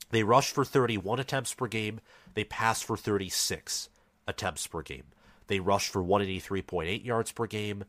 They 0.09 0.23
rush 0.23 0.53
for 0.53 0.63
31 0.63 1.19
attempts 1.19 1.53
per 1.53 1.67
game. 1.67 1.99
They 2.33 2.45
pass 2.45 2.81
for 2.81 2.95
36 2.95 3.89
attempts 4.25 4.67
per 4.67 4.83
game. 4.83 5.07
They 5.47 5.59
rush 5.59 5.89
for 5.89 6.01
183.8 6.01 7.03
yards 7.03 7.33
per 7.33 7.45
game, 7.45 7.83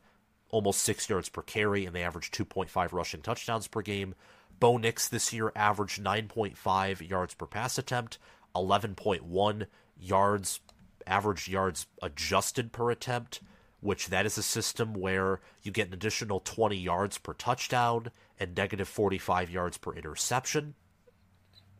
almost 0.51 0.83
6 0.83 1.09
yards 1.09 1.29
per 1.29 1.43
carry, 1.43 1.85
and 1.85 1.95
they 1.95 2.03
average 2.03 2.31
2.5 2.31 2.93
rushing 2.93 3.23
touchdowns 3.23 3.69
per 3.69 3.83
game. 3.83 4.15
Bo 4.61 4.77
Nix 4.77 5.09
this 5.09 5.33
year 5.33 5.53
averaged 5.57 6.03
9.5 6.03 7.09
yards 7.09 7.35
per 7.35 7.47
pass 7.47 7.77
attempt, 7.79 8.19
11.1 8.55 9.67
yards, 9.99 10.61
average 11.07 11.49
yards 11.49 11.87
adjusted 12.03 12.73
per 12.73 12.91
attempt, 12.91 13.41
which 13.81 14.09
that 14.09 14.27
is 14.27 14.39
a 14.39 14.43
system 14.43 14.95
where 14.95 15.41
you 15.63 15.71
get 15.71 15.89
an 15.89 15.95
additional 15.95 16.41
20 16.41 16.77
yards 16.77 17.19
per 17.19 17.35
touchdown 17.35 18.11
and 18.39 18.57
negative 18.57 18.89
45 18.89 19.51
yards 19.51 19.77
per 19.77 19.93
interception. 19.93 20.75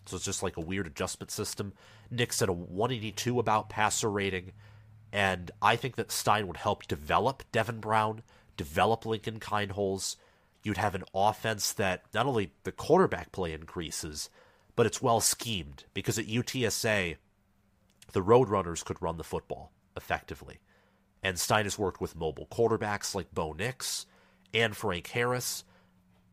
So 0.07 0.17
it's 0.17 0.25
just 0.25 0.43
like 0.43 0.57
a 0.57 0.61
weird 0.61 0.87
adjustment 0.87 1.31
system. 1.31 1.73
Nix 2.11 2.43
at 2.43 2.49
a 2.49 2.53
182 2.53 3.39
about 3.39 3.71
passer 3.71 4.11
rating. 4.11 4.53
And 5.13 5.51
I 5.63 5.77
think 5.77 5.97
that 5.97 6.13
Stein 6.13 6.47
would 6.47 6.59
help 6.59 6.87
develop 6.87 7.45
Devin 7.53 7.81
Brown, 7.81 8.23
develop 8.57 9.07
Lincoln 9.07 9.41
Kienholz. 9.41 10.17
You'd 10.63 10.79
have 10.79 10.95
an 10.95 11.05
offense 11.15 11.73
that 11.75 12.05
not 12.15 12.27
only 12.27 12.53
the 12.65 12.73
quarterback 12.73 13.33
play 13.33 13.53
increases, 13.53 14.31
but 14.77 14.87
it's 14.87 15.03
well 15.03 15.21
schemed 15.21 15.85
because 15.95 16.19
at 16.19 16.27
UTSA, 16.27 17.17
the 18.13 18.23
Roadrunners 18.23 18.85
could 18.85 19.01
run 19.03 19.17
the 19.17 19.25
football 19.25 19.73
effectively. 19.97 20.61
And 21.23 21.39
Stein 21.39 21.65
has 21.65 21.79
worked 21.79 22.01
with 22.01 22.17
mobile 22.17 22.47
quarterbacks 22.51 23.15
like 23.15 23.35
Bo 23.35 23.53
Nix 23.53 24.07
and 24.53 24.77
Frank 24.77 25.09
Harris 25.09 25.65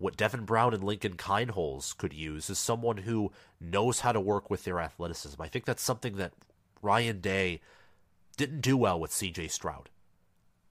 what 0.01 0.17
Devin 0.17 0.45
Brown 0.45 0.73
and 0.73 0.83
Lincoln 0.83 1.15
Kienholz 1.15 1.95
could 1.95 2.11
use 2.11 2.49
is 2.49 2.57
someone 2.57 2.97
who 2.97 3.31
knows 3.59 3.99
how 3.99 4.11
to 4.11 4.19
work 4.19 4.49
with 4.49 4.63
their 4.63 4.79
athleticism. 4.79 5.39
I 5.39 5.47
think 5.47 5.65
that's 5.65 5.83
something 5.83 6.15
that 6.15 6.33
Ryan 6.81 7.19
Day 7.19 7.61
didn't 8.35 8.61
do 8.61 8.75
well 8.75 8.99
with 8.99 9.11
CJ 9.11 9.51
Stroud. 9.51 9.89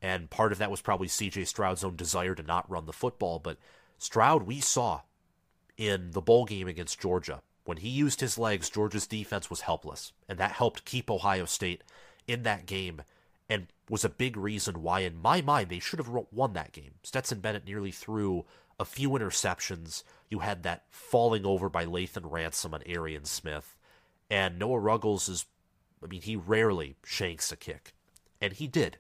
And 0.03 0.31
part 0.31 0.53
of 0.53 0.59
that 0.59 0.71
was 0.71 0.81
probably 0.81 1.09
CJ 1.09 1.47
Stroud's 1.47 1.85
own 1.85 1.97
desire 1.97 2.35
to 2.35 2.43
not 2.43 2.71
run 2.71 2.87
the 2.87 2.93
football. 2.93 3.39
But 3.39 3.59
Stroud, 3.99 4.45
we 4.45 4.61
saw 4.61 5.03
in 5.77 6.13
the 6.13 6.23
bowl 6.23 6.45
game 6.45 6.69
against 6.69 7.01
Georgia, 7.01 7.43
when 7.65 7.79
he 7.79 7.89
used 7.89 8.21
his 8.21 8.39
legs, 8.39 8.71
Georgia's 8.71 9.07
defense 9.07 9.51
was 9.51 9.63
helpless. 9.63 10.13
And 10.29 10.39
that 10.39 10.53
helped 10.53 10.85
keep 10.85 11.11
Ohio 11.11 11.45
State 11.45 11.85
in 12.27 12.43
that 12.43 12.67
game 12.67 13.03
and 13.49 13.67
was 13.89 14.05
a 14.05 14.09
big 14.09 14.37
reason 14.37 14.83
why, 14.83 15.01
in 15.01 15.21
my 15.21 15.41
mind, 15.41 15.69
they 15.69 15.81
should 15.81 15.99
have 15.99 16.09
won 16.31 16.53
that 16.53 16.73
game. 16.73 16.93
Stetson 17.03 17.41
Bennett 17.41 17.67
nearly 17.67 17.91
threw 17.91 18.45
a 18.79 18.85
few 18.85 19.11
interceptions. 19.11 20.05
You 20.31 20.39
had 20.39 20.63
that 20.63 20.85
falling 20.91 21.45
over 21.45 21.69
by 21.69 21.85
Lathan 21.85 22.31
Ransom 22.31 22.73
on 22.73 22.83
Arian 22.87 23.25
Smith. 23.25 23.77
And 24.31 24.59
Noah 24.59 24.79
Ruggles 24.79 25.29
is, 25.29 25.47
I 26.03 26.07
mean, 26.07 26.23
he 26.23 26.37
rarely 26.37 26.97
shanks 27.05 27.51
a 27.51 27.57
kick. 27.57 27.93
And 28.41 28.53
he 28.53 28.69
did. 28.69 28.99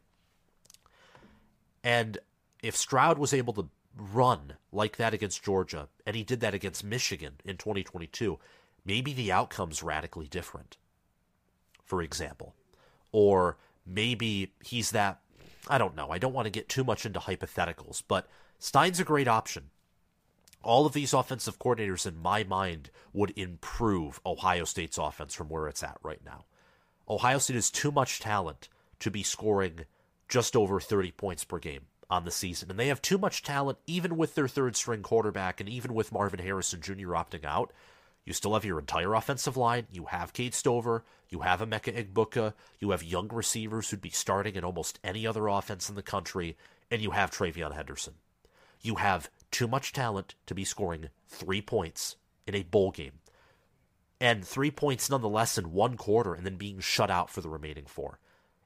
And 1.83 2.18
if 2.62 2.76
Stroud 2.76 3.18
was 3.18 3.33
able 3.33 3.53
to 3.55 3.68
run 3.97 4.55
like 4.72 4.97
that 4.97 5.14
against 5.14 5.43
Georgia, 5.43 5.89
and 6.07 6.14
he 6.16 6.24
did 6.24 6.41
that 6.41 6.55
against 6.55 6.85
Michigan 6.85 7.35
in 7.45 7.57
2022, 7.57 8.39
maybe 8.85 9.12
the 9.12 9.33
outcome's 9.33 9.83
radically 9.83 10.26
different, 10.26 10.76
for 11.85 12.03
example. 12.03 12.55
Or 13.12 13.57
maybe 13.87 14.53
he's 14.64 14.91
that. 14.93 15.20
I 15.68 15.78
don't 15.78 15.97
know. 15.97 16.11
I 16.11 16.18
don't 16.18 16.33
want 16.33 16.47
to 16.47 16.51
get 16.51 16.68
too 16.68 16.85
much 16.85 17.05
into 17.05 17.20
hypotheticals, 17.20 18.03
but 18.07 18.28
Stein's 18.59 19.01
a 19.01 19.05
great 19.05 19.28
option. 19.28 19.70
All 20.62 20.85
of 20.85 20.93
these 20.93 21.14
offensive 21.14 21.59
coordinators, 21.59 22.07
in 22.07 22.20
my 22.20 22.45
mind, 22.45 22.91
would 23.12 23.33
improve 23.37 24.20
Ohio 24.26 24.64
State's 24.64 24.99
offense 24.99 25.35
from 25.35 25.49
where 25.49 25.68
it's 25.68 25.83
at 25.83 25.99
right 26.03 26.20
now. 26.24 26.45
Ohio 27.09 27.39
State 27.39 27.55
has 27.55 27.70
too 27.70 27.91
much 27.91 28.20
talent 28.20 28.68
to 29.01 29.11
be 29.11 29.22
scoring 29.22 29.81
just 30.31 30.57
over 30.57 30.81
30 30.81 31.11
points 31.11 31.45
per 31.45 31.59
game 31.59 31.83
on 32.09 32.24
the 32.24 32.31
season. 32.31 32.70
And 32.70 32.78
they 32.78 32.89
have 32.89 33.03
too 33.03 33.18
much 33.18 33.43
talent, 33.43 33.78
even 33.87 34.16
with 34.16 34.35
their 34.35 34.49
third 34.49 34.76
string 34.76 35.03
quarterback 35.03 35.61
and 35.61 35.68
even 35.68 35.93
with 35.93 36.12
Marvin 36.12 36.41
Harrison 36.41 36.81
Jr. 36.81 37.11
opting 37.11 37.45
out. 37.45 37.72
You 38.24 38.33
still 38.33 38.55
have 38.55 38.64
your 38.64 38.78
entire 38.78 39.14
offensive 39.14 39.57
line. 39.57 39.87
You 39.91 40.07
have 40.07 40.33
Cade 40.33 40.55
Stover. 40.55 41.05
You 41.28 41.41
have 41.41 41.61
Emeka 41.61 41.95
Egbuka. 41.95 42.55
You 42.78 42.91
have 42.91 43.03
young 43.03 43.28
receivers 43.28 43.91
who'd 43.91 44.01
be 44.01 44.11
starting 44.11 44.55
in 44.55 44.64
almost 44.64 45.01
any 45.03 45.26
other 45.26 45.49
offense 45.49 45.89
in 45.89 45.97
the 45.97 46.03
country. 46.03 46.57
And 46.91 47.03
you 47.03 47.11
have 47.11 47.31
TreVeyon 47.31 47.74
Henderson. 47.74 48.14
You 48.83 48.97
have 48.97 49.31
too 49.51 49.66
much 49.66 49.93
talent 49.93 50.35
to 50.47 50.55
be 50.55 50.64
scoring 50.64 51.09
three 51.28 51.61
points 51.61 52.16
in 52.47 52.55
a 52.55 52.62
bowl 52.62 52.91
game. 52.91 53.20
And 54.20 54.45
three 54.45 54.70
points 54.70 55.09
nonetheless 55.09 55.57
in 55.57 55.72
one 55.72 55.97
quarter 55.97 56.35
and 56.35 56.45
then 56.45 56.57
being 56.57 56.81
shut 56.81 57.11
out 57.11 57.31
for 57.31 57.41
the 57.41 57.49
remaining 57.49 57.87
four. 57.87 58.18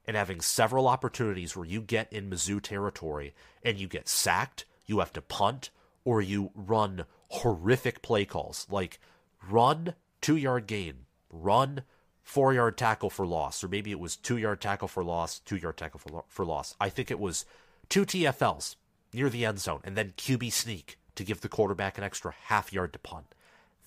And 0.07 0.17
having 0.17 0.41
several 0.41 0.87
opportunities 0.87 1.57
where 1.57 1.67
you 1.67 1.81
get 1.81 2.13
in 2.13 2.29
Mizzou 2.29 2.61
territory 2.61 3.35
and 3.63 3.79
you 3.79 3.89
get 3.89 4.09
sacked, 4.09 4.67
you 4.87 4.99
have 4.99 5.13
to 5.15 5.23
punt, 5.23 5.71
or 6.05 6.21
you 6.21 6.51
run 6.55 7.07
horrific 7.29 8.03
play 8.03 8.25
calls 8.25 8.67
like 8.71 9.01
run 9.49 9.95
two 10.21 10.37
yard 10.37 10.67
gain, 10.67 11.07
run 11.31 11.83
four 12.23 12.53
yard 12.55 12.77
tackle 12.77 13.11
for 13.11 13.27
loss, 13.27 13.65
or 13.65 13.69
maybe 13.69 13.91
it 13.91 14.01
was 14.01 14.17
two 14.17 14.37
yard 14.37 14.61
tackle 14.61 14.89
for 14.89 15.05
loss, 15.05 15.39
two 15.41 15.57
yard 15.57 15.77
tackle 15.77 16.01
for, 16.01 16.11
lo- 16.11 16.25
for 16.29 16.45
loss. 16.45 16.75
I 16.81 16.89
think 16.89 17.11
it 17.11 17.21
was 17.21 17.45
two 17.89 18.05
TFLs 18.05 18.77
near 19.13 19.29
the 19.29 19.45
end 19.45 19.61
zone, 19.61 19.81
and 19.85 19.97
then 19.97 20.15
QB 20.17 20.53
sneak 20.53 20.99
to 21.15 21.25
give 21.25 21.41
the 21.41 21.49
quarterback 21.49 21.99
an 21.99 22.05
extra 22.05 22.35
half 22.45 22.73
yard 22.73 22.93
to 22.93 22.99
punt. 22.99 23.35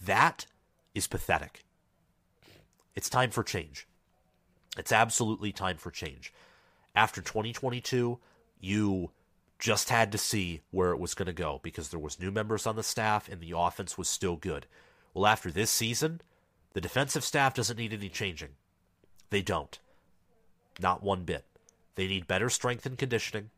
That 0.03 0.45
is 0.93 1.07
pathetic. 1.07 1.63
It's 2.95 3.09
time 3.09 3.32
for 3.32 3.43
change. 3.43 3.88
It's 4.78 4.92
absolutely 4.92 5.52
time 5.52 5.78
for 5.78 5.92
change. 5.92 6.34
After 6.96 7.22
2022, 7.22 8.20
you 8.60 9.12
just 9.60 9.90
had 9.90 10.12
to 10.12 10.18
see 10.18 10.62
where 10.72 10.92
it 10.92 11.00
was 11.00 11.14
going 11.14 11.28
to 11.28 11.34
go 11.34 11.60
because 11.64 11.90
there 11.90 12.00
was 12.00 12.20
new 12.20 12.32
members 12.32 12.68
on 12.68 12.76
the 12.76 12.84
staff 12.84 13.28
and 13.28 13.42
the 13.42 13.54
offense 13.58 13.98
was 13.98 14.08
still 14.08 14.36
good. 14.36 14.68
Well, 15.14 15.26
after 15.26 15.52
this 15.52 15.72
season, 15.72 16.22
the 16.74 16.82
defensive 16.82 17.24
staff 17.24 17.56
doesn't 17.56 17.78
need 17.78 17.94
any 17.94 18.10
changing. 18.10 18.50
They 19.30 19.42
don't. 19.42 19.80
Not 20.80 21.04
one 21.04 21.24
bit. 21.24 21.46
They 21.96 22.08
need 22.08 22.28
better 22.28 22.50
strength 22.50 22.86
and 22.86 22.98
conditioning. 22.98 23.50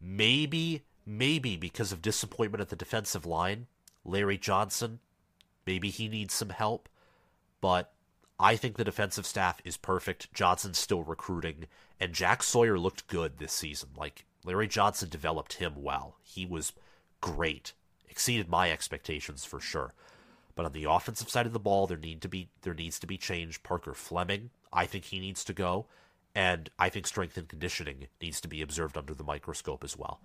Maybe, 0.00 0.82
maybe 1.06 1.56
because 1.56 1.92
of 1.92 2.00
disappointment 2.00 2.62
at 2.62 2.70
the 2.70 2.76
defensive 2.76 3.26
line, 3.26 3.66
Larry 4.04 4.38
Johnson, 4.38 5.00
maybe 5.66 5.90
he 5.90 6.08
needs 6.08 6.32
some 6.32 6.48
help. 6.50 6.88
But 7.60 7.92
I 8.38 8.56
think 8.56 8.76
the 8.76 8.84
defensive 8.84 9.26
staff 9.26 9.60
is 9.64 9.76
perfect. 9.76 10.32
Johnson's 10.34 10.78
still 10.78 11.04
recruiting, 11.04 11.66
and 12.00 12.12
Jack 12.12 12.42
Sawyer 12.42 12.78
looked 12.78 13.06
good 13.06 13.38
this 13.38 13.52
season. 13.52 13.90
Like 13.96 14.24
Larry 14.44 14.68
Johnson 14.68 15.08
developed 15.08 15.54
him 15.54 15.74
well. 15.76 16.16
He 16.22 16.44
was 16.44 16.72
great. 17.20 17.72
Exceeded 18.08 18.48
my 18.48 18.70
expectations 18.70 19.44
for 19.44 19.60
sure. 19.60 19.94
But 20.54 20.66
on 20.66 20.72
the 20.72 20.84
offensive 20.84 21.28
side 21.28 21.46
of 21.46 21.52
the 21.52 21.58
ball, 21.58 21.86
there 21.86 21.96
need 21.96 22.20
to 22.22 22.28
be 22.28 22.48
there 22.62 22.74
needs 22.74 22.98
to 23.00 23.06
be 23.06 23.16
change. 23.16 23.62
Parker 23.62 23.94
Fleming, 23.94 24.50
I 24.72 24.86
think 24.86 25.06
he 25.06 25.18
needs 25.18 25.44
to 25.44 25.52
go, 25.52 25.86
and 26.34 26.70
I 26.78 26.88
think 26.88 27.06
strength 27.06 27.36
and 27.36 27.48
conditioning 27.48 28.08
needs 28.20 28.40
to 28.40 28.48
be 28.48 28.62
observed 28.62 28.96
under 28.96 29.14
the 29.14 29.24
microscope 29.24 29.82
as 29.82 29.96
well. 29.96 30.20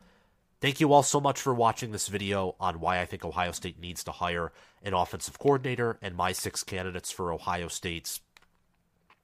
Thank 0.62 0.82
you 0.82 0.92
all 0.92 1.04
so 1.04 1.22
much 1.22 1.40
for 1.40 1.54
watching 1.54 1.92
this 1.92 2.10
video 2.10 2.56
on 2.60 2.82
why 2.82 3.00
I 3.00 3.06
think 3.06 3.24
Ohio 3.24 3.54
State 3.54 3.80
needs 3.80 4.04
to 4.04 4.12
hire 4.12 4.52
an 4.84 4.94
offensive 4.94 5.40
coordinator 5.40 5.98
and 6.02 6.16
my 6.16 6.34
six 6.34 6.64
candidates 6.64 7.12
for 7.12 7.32
Ohio 7.32 7.70
State's 7.70 8.20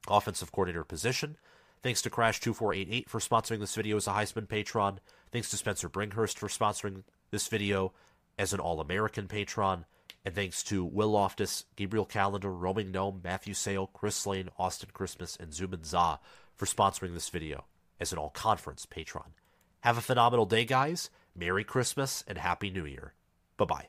offensive 0.07 0.53
coordinator 0.53 0.85
position. 0.85 1.35
Thanks 1.83 2.01
to 2.03 2.09
Crash2488 2.09 3.09
for 3.09 3.19
sponsoring 3.19 3.59
this 3.59 3.75
video 3.75 3.97
as 3.97 4.07
a 4.07 4.11
Heisman 4.11 4.47
patron. 4.47 5.01
Thanks 5.31 5.49
to 5.49 5.57
Spencer 5.57 5.89
Bringhurst 5.89 6.37
for 6.37 6.47
sponsoring 6.47 7.03
this 7.31 7.49
video 7.49 7.91
as 8.39 8.53
an 8.53 8.61
All 8.61 8.79
American 8.79 9.27
patron. 9.27 9.85
And 10.23 10.33
thanks 10.33 10.63
to 10.63 10.85
Will 10.85 11.09
Loftus, 11.09 11.65
Gabriel 11.75 12.05
Calendar, 12.05 12.51
Roaming 12.51 12.91
Gnome, 12.91 13.19
Matthew 13.23 13.53
Sale, 13.53 13.87
Chris 13.87 14.25
Lane, 14.25 14.49
Austin 14.57 14.89
Christmas, 14.93 15.35
and 15.35 15.51
Zuman 15.51 15.85
Za 15.85 16.19
for 16.55 16.65
sponsoring 16.65 17.13
this 17.13 17.29
video 17.29 17.65
as 17.99 18.13
an 18.13 18.19
all 18.19 18.29
conference 18.29 18.85
patron. 18.85 19.33
Have 19.81 19.97
a 19.97 20.01
phenomenal 20.01 20.45
day, 20.45 20.63
guys. 20.63 21.09
Merry 21.35 21.63
Christmas 21.63 22.23
and 22.27 22.37
Happy 22.37 22.69
New 22.69 22.85
Year. 22.85 23.13
Bye 23.57 23.65
bye. 23.65 23.87